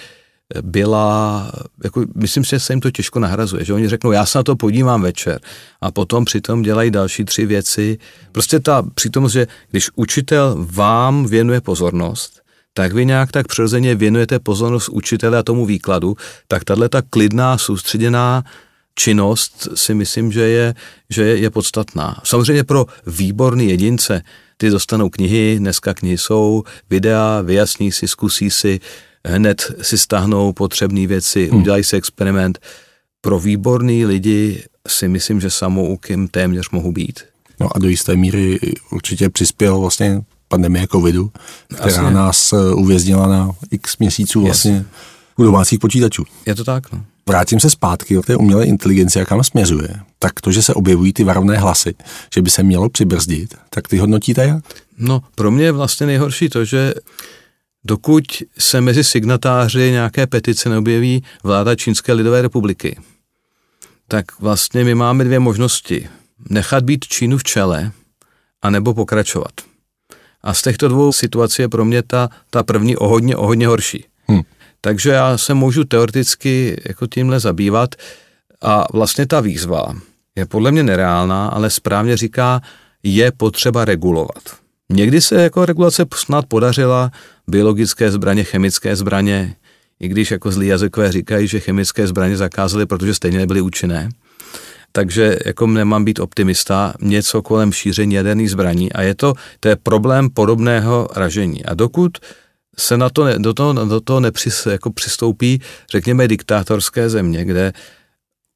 byla, 0.62 1.52
jako, 1.84 2.06
myslím 2.16 2.44
si, 2.44 2.50
že 2.50 2.60
se 2.60 2.74
jim 2.74 2.80
to 2.80 2.92
těžko 2.92 3.20
nahrazuje, 3.20 3.66
že 3.66 3.74
oni 3.74 3.90
řeknou, 3.90 4.12
já 4.12 4.26
se 4.26 4.38
na 4.38 4.44
to 4.44 4.56
podívám 4.56 5.02
večer 5.02 5.40
a 5.82 5.92
potom 5.92 6.26
přitom 6.26 6.62
dělají 6.62 6.92
další 6.92 7.26
tři 7.26 7.46
věci. 7.46 7.98
Prostě 8.32 8.60
ta 8.60 8.84
přítomnost, 8.96 9.32
že 9.32 9.48
když 9.72 9.90
učitel 9.96 10.68
vám 10.72 11.26
věnuje 11.26 11.62
pozornost, 11.62 12.42
tak 12.74 12.94
vy 12.94 13.06
nějak 13.06 13.32
tak 13.32 13.48
přirozeně 13.48 13.96
věnujete 13.96 14.40
pozornost 14.40 14.90
učitele 14.90 15.38
a 15.38 15.44
tomu 15.44 15.66
výkladu, 15.66 16.18
tak 16.48 16.64
tahle 16.64 16.90
ta 16.90 17.02
klidná, 17.02 17.58
soustředěná 17.58 18.44
činnost 18.96 19.68
si 19.76 19.94
myslím, 19.94 20.32
že 20.32 20.42
je, 20.42 20.76
že 21.10 21.24
je, 21.24 21.38
je 21.38 21.50
podstatná. 21.50 22.22
Samozřejmě 22.24 22.64
pro 22.64 22.86
výborný 23.08 23.70
jedince, 23.70 24.22
ty 24.58 24.70
dostanou 24.70 25.10
knihy, 25.10 25.56
dneska 25.60 25.94
knihy 25.94 26.18
jsou, 26.18 26.64
videa, 26.90 27.42
vyjasní 27.42 27.92
si, 27.92 28.08
zkusí 28.08 28.50
si, 28.50 28.80
hned 29.26 29.72
si 29.82 29.98
stáhnou 29.98 30.54
potřebné 30.54 31.08
věci, 31.08 31.50
hmm. 31.52 31.60
udělají 31.60 31.84
si 31.84 31.96
experiment. 31.96 32.60
Pro 33.22 33.40
výborný 33.40 34.06
lidi 34.06 34.64
si 34.88 35.08
myslím, 35.08 35.42
že 35.42 35.50
samoukem 35.50 36.28
téměř 36.28 36.70
mohu 36.70 36.92
být. 36.92 37.20
No 37.60 37.70
a 37.76 37.80
do 37.80 37.88
jisté 37.88 38.16
míry 38.16 38.60
určitě 38.92 39.30
přispěl 39.30 39.80
vlastně 39.80 40.24
pandemie 40.48 40.88
covidu, 40.88 41.32
která 41.76 42.06
Asi. 42.06 42.14
nás 42.14 42.54
eh, 42.54 42.74
uvěznila 42.74 43.28
na 43.28 43.52
x 43.72 43.98
měsíců 43.98 44.42
vlastně 44.42 44.72
yes. 44.72 44.86
U 45.38 45.44
domácích 45.44 45.80
počítačů. 45.80 46.24
Je 46.46 46.56
to 46.56 46.64
tak, 46.64 46.92
no. 46.92 47.06
Vrátím 47.30 47.60
se 47.60 47.70
zpátky 47.70 48.18
k 48.24 48.26
té 48.26 48.36
umělé 48.36 48.66
inteligenci, 48.66 49.20
jaká 49.20 49.44
směřuje. 49.44 50.00
Tak 50.20 50.42
to, 50.42 50.52
že 50.52 50.64
se 50.64 50.74
objevují 50.74 51.14
ty 51.14 51.24
varovné 51.24 51.58
hlasy, 51.58 51.96
že 52.34 52.42
by 52.42 52.50
se 52.50 52.64
mělo 52.64 52.90
přibrzdit, 52.90 53.56
tak 53.70 53.88
ty 53.88 53.98
hodnotíte 53.98 54.46
jak? 54.46 54.64
No, 54.98 55.22
pro 55.36 55.52
mě 55.52 55.64
je 55.64 55.72
vlastně 55.72 56.06
nejhorší 56.06 56.50
to, 56.50 56.66
že 56.66 56.94
dokud 57.84 58.24
se 58.60 58.82
mezi 58.82 59.04
signatáři 59.04 59.92
nějaké 59.92 60.28
petice 60.28 60.70
neobjeví 60.70 61.24
vláda 61.44 61.76
Čínské 61.76 62.14
lidové 62.14 62.42
republiky, 62.42 62.98
tak 64.08 64.40
vlastně 64.40 64.84
my 64.84 64.96
máme 64.96 65.24
dvě 65.24 65.40
možnosti. 65.40 66.10
Nechat 66.50 66.84
být 66.84 67.06
Čínu 67.08 67.38
v 67.38 67.44
čele, 67.44 67.92
anebo 68.62 68.94
pokračovat. 68.94 69.52
A 70.42 70.54
z 70.54 70.62
těchto 70.62 70.88
dvou 70.88 71.12
situací 71.12 71.62
je 71.62 71.70
pro 71.70 71.86
mě 71.86 72.04
ta, 72.04 72.30
ta 72.50 72.64
první 72.64 72.98
o 72.98 73.08
hodně, 73.08 73.36
o 73.36 73.48
hodně 73.48 73.68
horší. 73.68 74.06
Hmm. 74.28 74.42
Takže 74.86 75.10
já 75.10 75.38
se 75.38 75.54
můžu 75.54 75.84
teoreticky 75.84 76.82
jako 76.86 77.08
tímhle 77.08 77.40
zabývat 77.40 77.96
a 78.62 78.86
vlastně 78.94 79.28
ta 79.28 79.40
výzva 79.40 79.96
je 80.36 80.46
podle 80.46 80.72
mě 80.72 80.84
nereálná, 80.84 81.48
ale 81.48 81.70
správně 81.70 82.18
říká, 82.18 82.62
je 83.04 83.32
potřeba 83.32 83.86
regulovat. 83.86 84.44
Někdy 84.90 85.22
se 85.22 85.44
jako 85.44 85.66
regulace 85.66 86.06
snad 86.16 86.46
podařila 86.46 87.12
biologické 87.48 88.12
zbraně, 88.12 88.44
chemické 88.44 88.96
zbraně, 88.96 89.56
i 90.00 90.08
když 90.08 90.32
jako 90.32 90.52
zlí 90.52 90.68
jazykové 90.68 91.12
říkají, 91.12 91.48
že 91.48 91.60
chemické 91.60 92.08
zbraně 92.08 92.38
zakázali, 92.38 92.86
protože 92.86 93.14
stejně 93.14 93.38
nebyly 93.38 93.62
účinné. 93.62 94.10
Takže 94.92 95.38
jako 95.46 95.68
nemám 95.68 96.06
být 96.06 96.20
optimista, 96.20 96.94
něco 97.02 97.42
kolem 97.42 97.72
šíření 97.72 98.16
jaderných 98.16 98.52
zbraní 98.52 98.94
a 98.94 99.02
je 99.02 99.16
to, 99.16 99.34
to 99.60 99.70
je 99.70 99.76
problém 99.76 100.30
podobného 100.30 101.08
ražení. 101.16 101.66
A 101.66 101.74
dokud 101.74 102.18
se 102.78 102.98
na 102.98 103.10
to, 103.10 103.38
do 103.38 103.54
toho, 103.54 103.74
do 103.74 104.02
toho 104.02 104.20
nepřis, 104.20 104.66
jako 104.66 104.92
přistoupí, 104.92 105.62
řekněme, 105.92 106.28
diktátorské 106.28 107.10
země, 107.10 107.46
kde 107.46 107.74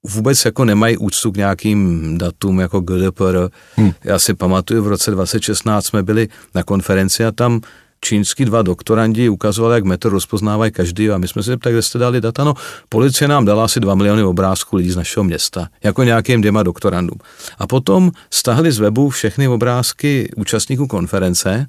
vůbec 0.03 0.45
jako 0.45 0.65
nemají 0.65 0.97
úctu 0.97 1.31
k 1.31 1.37
nějakým 1.37 2.17
datům 2.17 2.59
jako 2.59 2.79
GDPR. 2.79 3.37
Hmm. 3.75 3.91
Já 4.03 4.19
si 4.19 4.33
pamatuju, 4.33 4.83
v 4.83 4.87
roce 4.87 5.11
2016 5.11 5.85
jsme 5.85 6.03
byli 6.03 6.27
na 6.55 6.63
konferenci 6.63 7.25
a 7.25 7.31
tam 7.31 7.61
čínský 8.01 8.45
dva 8.45 8.61
doktorandi 8.61 9.29
ukazovali, 9.29 9.75
jak 9.75 9.83
metr 9.83 10.09
rozpoznávají 10.09 10.71
každý 10.71 11.09
a 11.09 11.17
my 11.17 11.27
jsme 11.27 11.43
se 11.43 11.49
zeptali, 11.49 11.73
kde 11.73 11.81
jste 11.81 11.99
dali 11.99 12.21
data, 12.21 12.43
no 12.43 12.53
policie 12.89 13.27
nám 13.27 13.45
dala 13.45 13.65
asi 13.65 13.79
2 13.79 13.95
miliony 13.95 14.23
obrázků 14.23 14.75
lidí 14.75 14.91
z 14.91 14.95
našeho 14.95 15.23
města, 15.23 15.67
jako 15.83 16.03
nějakým 16.03 16.41
dvěma 16.41 16.63
doktorandům. 16.63 17.19
A 17.57 17.67
potom 17.67 18.11
stahli 18.31 18.71
z 18.71 18.79
webu 18.79 19.09
všechny 19.09 19.47
obrázky 19.47 20.31
účastníků 20.35 20.87
konference 20.87 21.67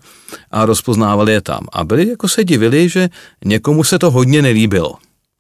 a 0.51 0.67
rozpoznávali 0.67 1.33
je 1.33 1.41
tam. 1.41 1.61
A 1.73 1.85
byli 1.85 2.09
jako 2.09 2.29
se 2.29 2.45
divili, 2.45 2.89
že 2.89 3.09
někomu 3.45 3.85
se 3.85 3.99
to 3.99 4.11
hodně 4.11 4.43
nelíbilo. 4.43 4.95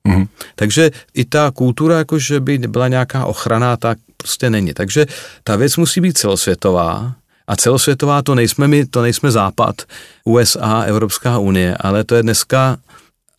Mm-hmm. 0.08 0.28
Takže 0.54 0.90
i 1.14 1.24
ta 1.24 1.50
kultura, 1.50 1.98
jako 1.98 2.18
že 2.18 2.40
by 2.40 2.58
byla 2.58 2.88
nějaká 2.88 3.26
ochrana, 3.26 3.76
tak 3.76 3.98
prostě 4.16 4.50
není. 4.50 4.74
Takže 4.74 5.06
ta 5.44 5.56
věc 5.56 5.76
musí 5.76 6.00
být 6.00 6.18
celosvětová, 6.18 7.14
a 7.48 7.56
celosvětová 7.56 8.22
to 8.22 8.34
nejsme 8.34 8.68
my, 8.68 8.86
to 8.86 9.02
nejsme 9.02 9.30
Západ, 9.30 9.82
USA, 10.24 10.82
Evropská 10.82 11.38
unie, 11.38 11.76
ale 11.80 12.04
to 12.04 12.14
je 12.14 12.22
dneska 12.22 12.78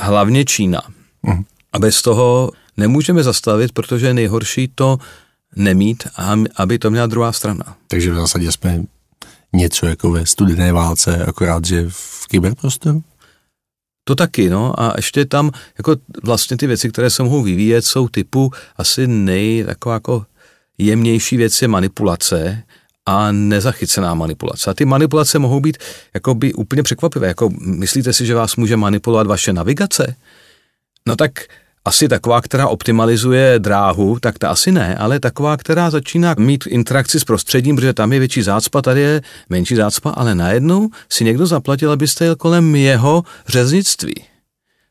hlavně 0.01 0.45
Čína. 0.45 0.81
Uh-huh. 1.23 1.43
A 1.73 1.79
bez 1.79 2.01
toho 2.01 2.51
nemůžeme 2.77 3.23
zastavit, 3.23 3.71
protože 3.71 4.07
je 4.07 4.13
nejhorší 4.13 4.71
to 4.75 4.97
nemít, 5.55 6.07
aby 6.55 6.79
to 6.79 6.91
měla 6.91 7.07
druhá 7.07 7.31
strana. 7.31 7.75
Takže 7.87 8.11
v 8.11 8.15
zásadě 8.15 8.51
jsme 8.51 8.83
něco 9.53 9.85
jako 9.85 10.11
ve 10.11 10.25
studené 10.25 10.73
válce, 10.73 11.25
akorát, 11.25 11.65
že 11.65 11.85
v 11.89 12.27
kyberprostoru? 12.27 13.03
To 14.03 14.15
taky, 14.15 14.49
no 14.49 14.81
a 14.81 14.93
ještě 14.95 15.25
tam 15.25 15.51
jako 15.77 15.95
vlastně 16.23 16.57
ty 16.57 16.67
věci, 16.67 16.89
které 16.89 17.09
se 17.09 17.23
mohou 17.23 17.43
vyvíjet, 17.43 17.85
jsou 17.85 18.07
typu 18.07 18.51
asi 18.77 19.07
nej, 19.07 19.63
taková 19.63 19.93
jako 19.93 20.25
jemnější 20.77 21.37
věc 21.37 21.61
je 21.61 21.67
manipulace, 21.67 22.63
a 23.09 23.31
nezachycená 23.31 24.13
manipulace. 24.13 24.71
A 24.71 24.73
ty 24.73 24.85
manipulace 24.85 25.39
mohou 25.39 25.59
být 25.59 25.77
jakoby 26.13 26.53
úplně 26.53 26.83
překvapivé. 26.83 27.27
Jako 27.27 27.49
myslíte 27.61 28.13
si, 28.13 28.25
že 28.25 28.35
vás 28.35 28.55
může 28.55 28.77
manipulovat 28.77 29.27
vaše 29.27 29.53
navigace? 29.53 30.15
No 31.07 31.15
tak 31.15 31.31
asi 31.85 32.07
taková, 32.07 32.41
která 32.41 32.67
optimalizuje 32.67 33.59
dráhu, 33.59 34.19
tak 34.19 34.39
ta 34.39 34.49
asi 34.49 34.71
ne, 34.71 34.95
ale 34.95 35.19
taková, 35.19 35.57
která 35.57 35.89
začíná 35.89 36.35
mít 36.37 36.67
interakci 36.67 37.19
s 37.19 37.23
prostředím, 37.23 37.75
protože 37.75 37.93
tam 37.93 38.13
je 38.13 38.19
větší 38.19 38.41
zácpa, 38.41 38.81
tady 38.81 39.01
je 39.01 39.21
menší 39.49 39.75
zácpa, 39.75 40.09
ale 40.09 40.35
najednou 40.35 40.89
si 41.09 41.23
někdo 41.23 41.45
zaplatil, 41.45 41.91
abyste 41.91 42.25
jel 42.25 42.35
kolem 42.35 42.75
jeho 42.75 43.23
řeznictví. 43.47 44.15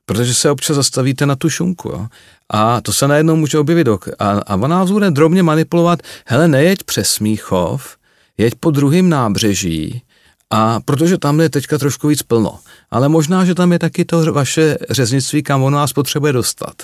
Protože 0.07 0.35
se 0.35 0.51
občas 0.51 0.77
zastavíte 0.77 1.27
na 1.27 1.37
tu 1.37 1.51
šunku. 1.51 1.89
Jo? 1.89 2.07
A 2.51 2.81
to 2.81 2.93
se 2.93 3.09
najednou 3.09 3.37
může 3.37 3.59
objevit. 3.59 3.89
A, 3.89 4.31
a 4.47 4.57
ona 4.57 4.85
bude 4.85 5.11
drobně 5.11 5.43
manipulovat, 5.43 6.03
hele, 6.27 6.49
nejeď 6.49 6.83
přes 6.83 7.11
Smíchov, 7.11 7.98
jeď 8.39 8.55
po 8.61 8.71
druhém 8.71 9.09
nábřeží, 9.09 10.03
a 10.51 10.81
protože 10.81 11.19
tam 11.19 11.41
je 11.41 11.49
teďka 11.49 11.79
trošku 11.79 12.09
víc 12.09 12.23
plno. 12.23 12.59
Ale 12.91 13.09
možná, 13.09 13.45
že 13.45 13.55
tam 13.55 13.73
je 13.73 13.79
taky 13.79 14.05
to 14.05 14.33
vaše 14.33 14.79
řeznictví, 14.91 15.43
kam 15.43 15.63
on 15.63 15.75
vás 15.75 15.93
potřebuje 15.93 16.33
dostat. 16.33 16.83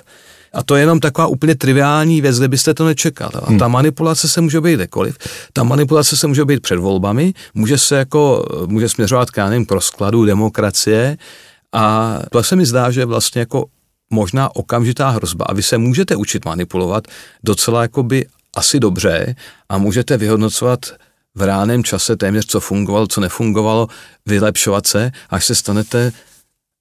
A 0.52 0.62
to 0.62 0.76
je 0.76 0.82
jenom 0.82 1.00
taková 1.00 1.26
úplně 1.26 1.54
triviální 1.54 2.20
věc, 2.20 2.38
kde 2.38 2.48
byste 2.48 2.74
to 2.74 2.84
nečekal. 2.84 3.30
A 3.34 3.58
ta 3.58 3.68
manipulace 3.68 4.28
se 4.28 4.40
může 4.40 4.60
být 4.60 4.74
kdekoliv. 4.74 5.18
Ta 5.52 5.62
manipulace 5.62 6.16
se 6.16 6.26
může 6.26 6.44
být 6.44 6.62
před 6.62 6.76
volbami, 6.76 7.34
může 7.54 7.78
se 7.78 7.96
jako, 7.96 8.44
může 8.66 8.88
směřovat 8.88 9.30
k, 9.30 9.48
nevím, 9.48 9.66
k 9.66 9.72
rozkladu 9.72 10.24
demokracie 10.24 11.16
a 11.72 12.18
to 12.30 12.42
se 12.42 12.56
mi 12.56 12.66
zdá, 12.66 12.90
že 12.90 13.04
vlastně 13.04 13.38
jako 13.38 13.64
možná 14.10 14.56
okamžitá 14.56 15.08
hrozba. 15.10 15.44
A 15.44 15.54
vy 15.54 15.62
se 15.62 15.78
můžete 15.78 16.16
učit 16.16 16.44
manipulovat 16.44 17.08
docela 17.44 17.82
jakoby 17.82 18.26
asi 18.56 18.80
dobře 18.80 19.34
a 19.68 19.78
můžete 19.78 20.16
vyhodnocovat 20.16 20.86
v 21.34 21.42
reálném 21.42 21.84
čase 21.84 22.16
téměř, 22.16 22.46
co 22.46 22.60
fungovalo, 22.60 23.06
co 23.06 23.20
nefungovalo, 23.20 23.88
vylepšovat 24.26 24.86
se, 24.86 25.12
až 25.30 25.44
se 25.44 25.54
stanete 25.54 26.12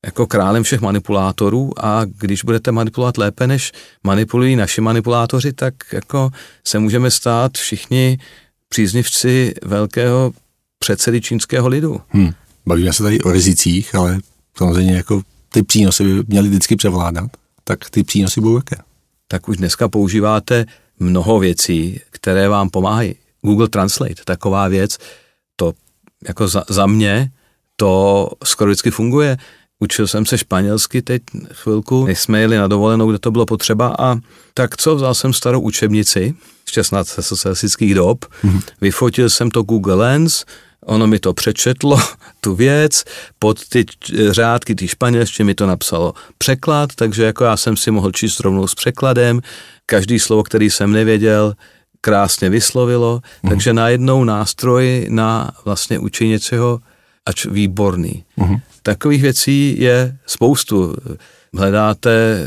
jako 0.06 0.28
králem 0.28 0.64
všech 0.64 0.82
manipulátorů 0.82 1.86
a 1.86 2.02
když 2.06 2.44
budete 2.44 2.72
manipulovat 2.72 3.18
lépe, 3.18 3.48
než 3.48 3.72
manipulují 4.04 4.56
naši 4.56 4.82
manipulátoři, 4.82 5.54
tak 5.54 5.74
jako 5.94 6.30
se 6.68 6.80
můžeme 6.80 7.12
stát 7.12 7.58
všichni 7.58 8.20
příznivci 8.70 9.54
velkého 9.64 10.34
předsedy 10.80 11.22
čínského 11.22 11.68
lidu. 11.68 12.02
Hmm. 12.10 12.32
Bavíme 12.66 12.94
se 12.94 13.04
tady 13.04 13.22
o 13.22 13.32
rizicích, 13.32 13.96
ale 13.96 14.20
samozřejmě 14.58 14.96
jako 14.96 15.22
ty 15.50 15.64
přínosy 15.64 16.04
by 16.04 16.24
měly 16.28 16.50
vždycky 16.50 16.76
převládat, 16.76 17.32
tak 17.64 17.90
ty 17.90 18.04
přínosy 18.04 18.42
budou 18.42 18.56
jaké? 18.56 18.76
Tak 19.28 19.50
už 19.50 19.58
dneska 19.58 19.88
používáte 19.88 20.66
mnoho 21.00 21.40
věcí, 21.40 22.00
které 22.10 22.50
vám 22.50 22.70
pomáhají. 22.70 23.16
Google 23.44 23.68
Translate, 23.68 24.24
taková 24.26 24.68
věc, 24.68 24.98
to 25.56 25.74
jako 26.28 26.48
za, 26.48 26.64
za 26.70 26.86
mě, 26.86 27.32
to 27.76 28.30
skoro 28.44 28.70
vždycky 28.70 28.92
funguje. 28.92 29.38
Učil 29.80 30.08
jsem 30.08 30.26
se 30.26 30.38
španělsky 30.38 31.02
teď 31.02 31.22
chvilku, 31.54 32.06
než 32.06 32.20
jsme 32.20 32.40
jeli 32.40 32.58
na 32.58 32.68
dovolenou, 32.68 33.10
kde 33.10 33.20
to 33.20 33.32
bylo 33.32 33.46
potřeba 33.46 33.96
a 34.00 34.16
tak 34.54 34.78
co, 34.78 34.96
vzal 34.96 35.14
jsem 35.14 35.34
starou 35.34 35.62
učebnici, 35.62 36.36
snad 36.82 37.08
ze 37.08 37.24
socialistických 37.24 37.96
dob, 37.96 38.26
mm-hmm. 38.26 38.62
vyfotil 38.82 39.30
jsem 39.30 39.52
to 39.52 39.64
Google 39.64 39.96
Lens, 39.96 40.46
ono 40.86 41.08
mi 41.08 41.20
to 41.20 41.34
přečetlo, 41.34 42.02
tu 42.42 42.56
věc, 42.56 43.04
pod 43.40 43.68
ty 43.70 43.86
řádky, 44.30 44.76
ty 44.76 44.88
španělštiny 44.88 45.48
mi 45.48 45.56
to 45.56 45.68
napsalo 45.68 46.14
překlad, 46.38 46.90
takže 46.96 47.24
jako 47.24 47.44
já 47.44 47.58
jsem 47.58 47.78
si 47.78 47.92
mohl 47.92 48.12
číst 48.12 48.40
rovnou 48.40 48.68
s 48.68 48.76
překladem, 48.76 49.42
každý 49.86 50.20
slovo, 50.20 50.44
který 50.44 50.70
jsem 50.70 50.92
nevěděl, 50.92 51.54
krásně 52.04 52.50
vyslovilo, 52.50 53.22
mm. 53.44 53.50
takže 53.50 53.74
najednou 53.74 54.24
nástroj 54.24 55.08
na 55.10 55.52
vlastně 55.66 56.00
učení 56.00 56.30
něčeho, 56.30 56.80
ač 57.26 57.46
výborný. 57.46 58.24
Mm. 58.38 58.56
Takových 58.82 59.22
věcí 59.22 59.76
je 59.80 60.18
spoustu. 60.26 60.96
Hledáte 61.54 62.40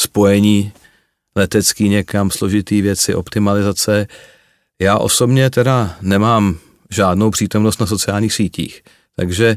spojení 0.00 0.72
letecký 1.36 1.88
někam, 1.88 2.30
složitý 2.30 2.82
věci, 2.82 3.14
optimalizace. 3.14 4.06
Já 4.80 4.98
osobně 4.98 5.50
teda 5.50 5.96
nemám 6.00 6.58
žádnou 6.90 7.30
přítomnost 7.30 7.80
na 7.80 7.86
sociálních 7.86 8.32
sítích, 8.32 8.82
takže 9.16 9.56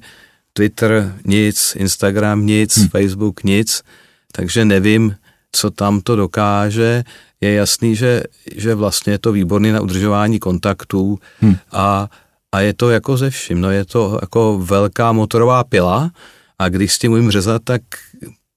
Twitter 0.54 1.15
nic, 1.26 1.76
Instagram 1.80 2.46
nic, 2.46 2.78
hmm. 2.78 2.88
Facebook 2.89 3.44
nic, 3.44 3.84
takže 4.32 4.65
nevím, 4.65 5.15
co 5.52 5.72
tam 5.72 6.02
to 6.02 6.15
dokáže. 6.15 7.04
Je 7.41 7.54
jasný, 7.54 7.95
že, 7.95 8.23
že 8.56 8.75
vlastně 8.75 9.13
je 9.13 9.19
to 9.19 9.32
výborný 9.32 9.71
na 9.71 9.82
udržování 9.82 10.39
kontaktů 10.39 11.19
hmm. 11.39 11.56
a, 11.71 12.10
a 12.51 12.60
je 12.60 12.73
to 12.73 12.89
jako 12.89 13.17
ze 13.17 13.30
vším. 13.30 13.62
No 13.62 13.71
je 13.71 13.86
to 13.86 14.19
jako 14.21 14.60
velká 14.63 15.12
motorová 15.12 15.63
pila 15.63 16.12
a 16.60 16.69
když 16.69 16.93
s 16.93 16.99
tím 16.99 17.12
umím 17.12 17.32
řezat, 17.32 17.62
tak 17.63 17.82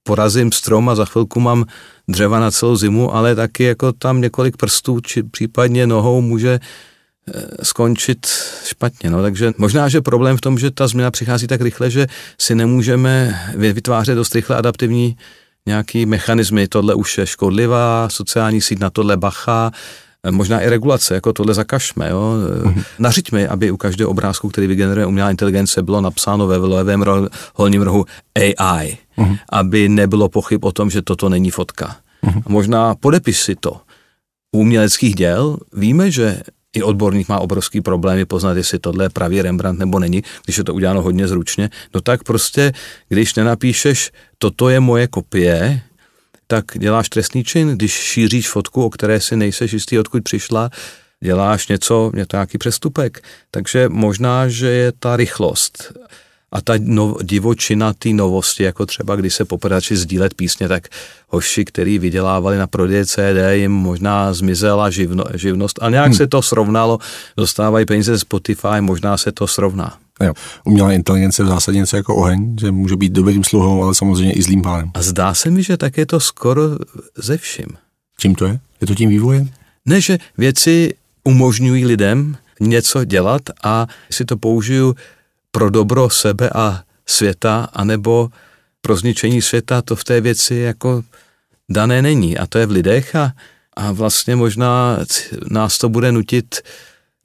porazím 0.03 0.53
strom 0.53 0.89
a 0.89 0.95
za 0.95 1.05
chvilku 1.05 1.41
mám 1.41 1.65
dřeva 2.09 2.41
na 2.41 2.51
celou 2.51 2.77
zimu, 2.77 3.15
ale 3.15 3.35
taky 3.35 3.65
jako 3.65 3.93
tam 3.93 4.21
několik 4.21 4.57
prstů, 4.57 5.01
či 5.01 5.23
případně 5.23 5.87
nohou 5.87 6.21
může 6.21 6.61
eh, 6.61 7.43
skončit 7.63 8.27
špatně. 8.65 9.11
No. 9.11 9.23
Takže 9.23 9.53
možná, 9.59 9.89
že 9.89 10.01
problém 10.01 10.37
v 10.37 10.41
tom, 10.41 10.59
že 10.59 10.71
ta 10.71 10.87
změna 10.87 11.11
přichází 11.11 11.47
tak 11.47 11.61
rychle, 11.61 11.91
že 11.91 12.07
si 12.39 12.55
nemůžeme 12.55 13.41
vytvářet 13.57 14.15
dost 14.15 14.35
rychle 14.35 14.57
adaptivní 14.57 15.17
nějaký 15.69 16.07
mechanismy, 16.07 16.69
tohle 16.69 16.95
už 16.95 17.19
je 17.19 17.27
škodlivá, 17.27 18.09
sociální 18.09 18.61
síť 18.61 18.79
na 18.79 18.91
tohle 18.91 19.17
bacha, 19.17 19.71
možná 20.31 20.61
i 20.61 20.69
regulace, 20.69 21.15
jako 21.15 21.33
tohle 21.33 21.55
zakažme, 21.55 22.11
jo. 22.11 22.35
Mm-hmm. 22.65 22.85
Nařiďme, 22.99 23.49
aby 23.49 23.71
u 23.71 23.77
každého 23.77 24.11
obrázku, 24.11 24.49
který 24.49 24.67
vygeneruje 24.67 25.07
umělá 25.07 25.31
inteligence, 25.31 25.83
bylo 25.83 26.01
napsáno 26.01 26.47
ve 26.47 26.57
levém 26.57 27.05
holním 27.55 27.83
rohu 27.83 28.05
AI, 28.37 28.99
mm-hmm. 29.19 29.39
aby 29.53 29.89
nebylo 29.89 30.29
pochyb 30.29 30.65
o 30.65 30.73
tom, 30.73 30.91
že 30.91 31.03
toto 31.03 31.29
není 31.29 31.51
fotka. 31.51 31.97
Mm-hmm. 32.25 32.43
Možná 32.49 32.95
podepis 32.95 33.41
si 33.41 33.55
to. 33.57 33.81
U 34.53 34.59
uměleckých 34.59 35.15
děl 35.15 35.59
víme, 35.73 36.11
že 36.11 36.43
i 36.75 36.83
odborník 36.83 37.29
má 37.29 37.39
obrovský 37.39 37.81
problémy 37.81 38.25
poznat, 38.25 38.57
jestli 38.57 38.79
tohle 38.79 39.05
je 39.05 39.09
pravý 39.09 39.43
Rembrandt 39.43 39.79
nebo 39.79 39.99
není, 39.99 40.23
když 40.45 40.59
je 40.59 40.65
to 40.65 40.75
uděláno 40.75 41.03
hodně 41.03 41.29
zručně, 41.29 41.71
no 41.95 42.01
tak 42.01 42.23
prostě, 42.23 42.73
když 43.09 43.35
nenapíšeš, 43.35 44.13
toto 44.39 44.69
je 44.69 44.81
moje 44.81 45.07
kopie, 45.07 45.81
tak 46.47 46.65
děláš 46.79 47.09
trestný 47.09 47.45
čin, 47.45 47.69
když 47.69 47.93
šíříš 47.93 48.49
fotku, 48.49 48.85
o 48.85 48.91
které 48.91 49.21
si 49.21 49.37
nejseš 49.37 49.73
jistý, 49.73 49.99
odkud 49.99 50.23
přišla, 50.23 50.71
děláš 51.21 51.69
něco, 51.69 52.13
nějaký 52.33 52.59
přestupek. 52.59 53.25
Takže 53.51 53.89
možná, 53.89 54.49
že 54.49 54.69
je 54.69 54.93
ta 54.93 55.17
rychlost 55.17 55.93
a 56.55 56.61
ta 56.61 56.73
no, 56.79 57.17
divočina 57.23 57.93
té 57.93 58.09
novosti, 58.09 58.63
jako 58.63 58.87
třeba 58.87 59.17
když 59.17 59.35
se 59.35 59.45
poprvé 59.45 59.81
sdílet 59.91 60.35
písně, 60.35 60.69
tak 60.69 60.89
hoši, 61.29 61.65
který 61.65 61.99
vydělávali 61.99 62.59
na 62.59 62.67
prodeje 62.67 63.07
CD, 63.07 63.39
jim 63.53 63.73
možná 63.73 64.35
zmizela 64.35 64.91
živno, 64.91 65.25
živnost 65.35 65.79
a 65.83 65.91
nějak 65.91 66.07
hmm. 66.07 66.15
se 66.15 66.27
to 66.27 66.43
srovnalo, 66.43 66.99
dostávají 67.37 67.87
peníze 67.87 68.19
z 68.19 68.21
Spotify, 68.21 68.81
možná 68.81 69.17
se 69.17 69.33
to 69.33 69.47
srovná. 69.47 69.99
Jo. 70.23 70.33
Umělá 70.65 70.93
inteligence 70.93 71.45
v 71.45 71.47
zásadě 71.47 71.79
něco 71.79 71.97
jako 71.97 72.17
oheň, 72.17 72.57
že 72.61 72.71
může 72.71 72.97
být 72.97 73.13
dobrým 73.13 73.45
sluhou, 73.45 73.83
ale 73.83 73.95
samozřejmě 73.95 74.33
i 74.33 74.43
zlým 74.43 74.63
pánem. 74.63 74.91
A 74.95 75.03
zdá 75.03 75.35
se 75.35 75.51
mi, 75.51 75.63
že 75.63 75.77
tak 75.77 75.99
je 75.99 76.07
to 76.07 76.21
skoro 76.21 76.63
ze 77.17 77.39
vším. 77.39 77.67
Čím 78.19 78.35
to 78.35 78.47
je? 78.47 78.61
Je 78.81 78.87
to 78.87 78.95
tím 78.95 79.09
vývojem? 79.09 79.51
Ne, 79.87 80.01
že 80.01 80.19
věci 80.39 80.95
umožňují 81.25 81.85
lidem 81.85 82.37
něco 82.61 83.05
dělat 83.05 83.43
a 83.65 83.87
si 84.11 84.25
to 84.25 84.37
použiju 84.37 84.95
pro 85.55 85.71
dobro 85.71 86.11
sebe 86.11 86.51
a 86.55 86.83
světa, 87.07 87.69
anebo 87.73 88.29
pro 88.81 88.97
zničení 88.97 89.43
světa, 89.43 89.83
to 89.83 89.97
v 89.97 90.05
té 90.05 90.21
věci 90.21 90.55
jako 90.55 91.03
dané 91.71 92.03
není. 92.03 92.39
A 92.39 92.47
to 92.47 92.59
je 92.59 92.67
v 92.67 92.71
lidech 92.71 93.17
a, 93.17 93.33
a 93.77 93.93
vlastně 93.93 94.37
možná 94.37 94.99
nás 95.51 95.79
to 95.79 95.89
bude 95.89 96.13
nutit, 96.13 96.61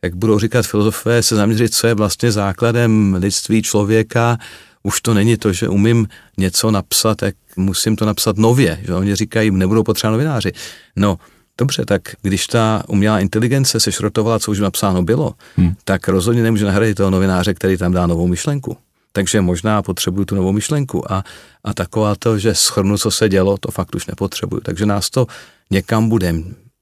jak 0.04 0.16
budou 0.16 0.40
říkat 0.40 0.66
filozofové, 0.66 1.24
se 1.24 1.36
zaměřit, 1.36 1.74
co 1.74 1.88
je 1.88 1.94
vlastně 1.94 2.32
základem 2.32 3.18
lidství 3.20 3.62
člověka. 3.62 4.38
Už 4.84 5.02
to 5.02 5.14
není 5.14 5.38
to, 5.38 5.54
že 5.54 5.68
umím 5.68 6.08
něco 6.38 6.72
napsat, 6.72 7.18
tak 7.18 7.36
musím 7.58 7.96
to 7.96 8.06
napsat 8.06 8.38
nově. 8.38 8.80
Že 8.86 8.94
oni 8.94 9.16
říkají, 9.16 9.52
nebudou 9.52 9.84
potřeba 9.84 10.12
novináři. 10.12 10.52
No, 10.96 11.18
Dobře, 11.60 11.86
tak 11.86 12.02
když 12.22 12.48
ta 12.48 12.84
umělá 12.88 13.20
inteligence 13.20 13.80
se 13.80 13.92
šrotovala, 13.92 14.40
co 14.40 14.52
už 14.52 14.60
napsáno 14.60 15.04
bylo, 15.04 15.34
hmm. 15.58 15.74
tak 15.84 16.08
rozhodně 16.08 16.44
nemůže 16.44 16.66
nahradit 16.66 16.96
toho 16.96 17.10
novináře, 17.10 17.54
který 17.54 17.78
tam 17.78 17.92
dá 17.92 18.08
novou 18.08 18.28
myšlenku. 18.28 18.78
Takže 19.12 19.42
možná 19.42 19.82
potřebuju 19.82 20.26
tu 20.26 20.36
novou 20.36 20.52
myšlenku 20.52 21.12
a, 21.12 21.24
a 21.64 21.74
taková 21.74 22.16
to, 22.20 22.38
že 22.38 22.56
schrnu, 22.56 22.98
co 22.98 23.12
se 23.12 23.30
dělo, 23.30 23.58
to 23.58 23.72
fakt 23.72 23.96
už 23.96 24.06
nepotřebuju. 24.06 24.62
Takže 24.62 24.86
nás 24.86 25.10
to 25.10 25.28
někam 25.72 26.10
bude 26.10 26.34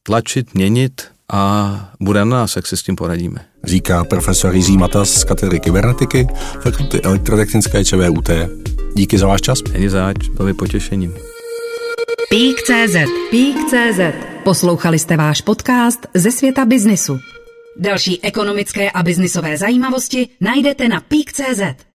tlačit, 0.03 0.53
měnit 0.53 1.01
a 1.31 1.93
bude 1.99 2.19
na 2.19 2.25
nás, 2.25 2.55
jak 2.55 2.67
si 2.67 2.77
s 2.77 2.83
tím 2.83 2.95
poradíme. 2.95 3.45
Říká 3.63 4.03
profesor 4.03 4.55
Jiří 4.55 4.77
Matas 4.77 5.09
z 5.09 5.23
katedry 5.23 5.59
kybernetiky 5.59 6.27
Fakulty 6.61 7.01
elektrotechnické 7.01 7.85
ČVUT. 7.85 8.29
Díky 8.95 9.17
za 9.17 9.27
váš 9.27 9.41
čas. 9.41 9.59
Není 9.73 9.89
zač, 9.89 10.29
bylo 10.29 10.45
mi 10.45 10.53
potěšením. 10.53 11.13
Pík.cz 12.29 12.95
Pík.cz 13.31 13.99
Poslouchali 14.43 14.99
jste 14.99 15.17
váš 15.17 15.41
podcast 15.41 16.07
ze 16.13 16.31
světa 16.31 16.65
biznisu. 16.65 17.19
Další 17.77 18.23
ekonomické 18.23 18.91
a 18.91 19.03
biznisové 19.03 19.57
zajímavosti 19.57 20.29
najdete 20.41 20.87
na 20.87 20.99
Pík.cz. 21.01 21.87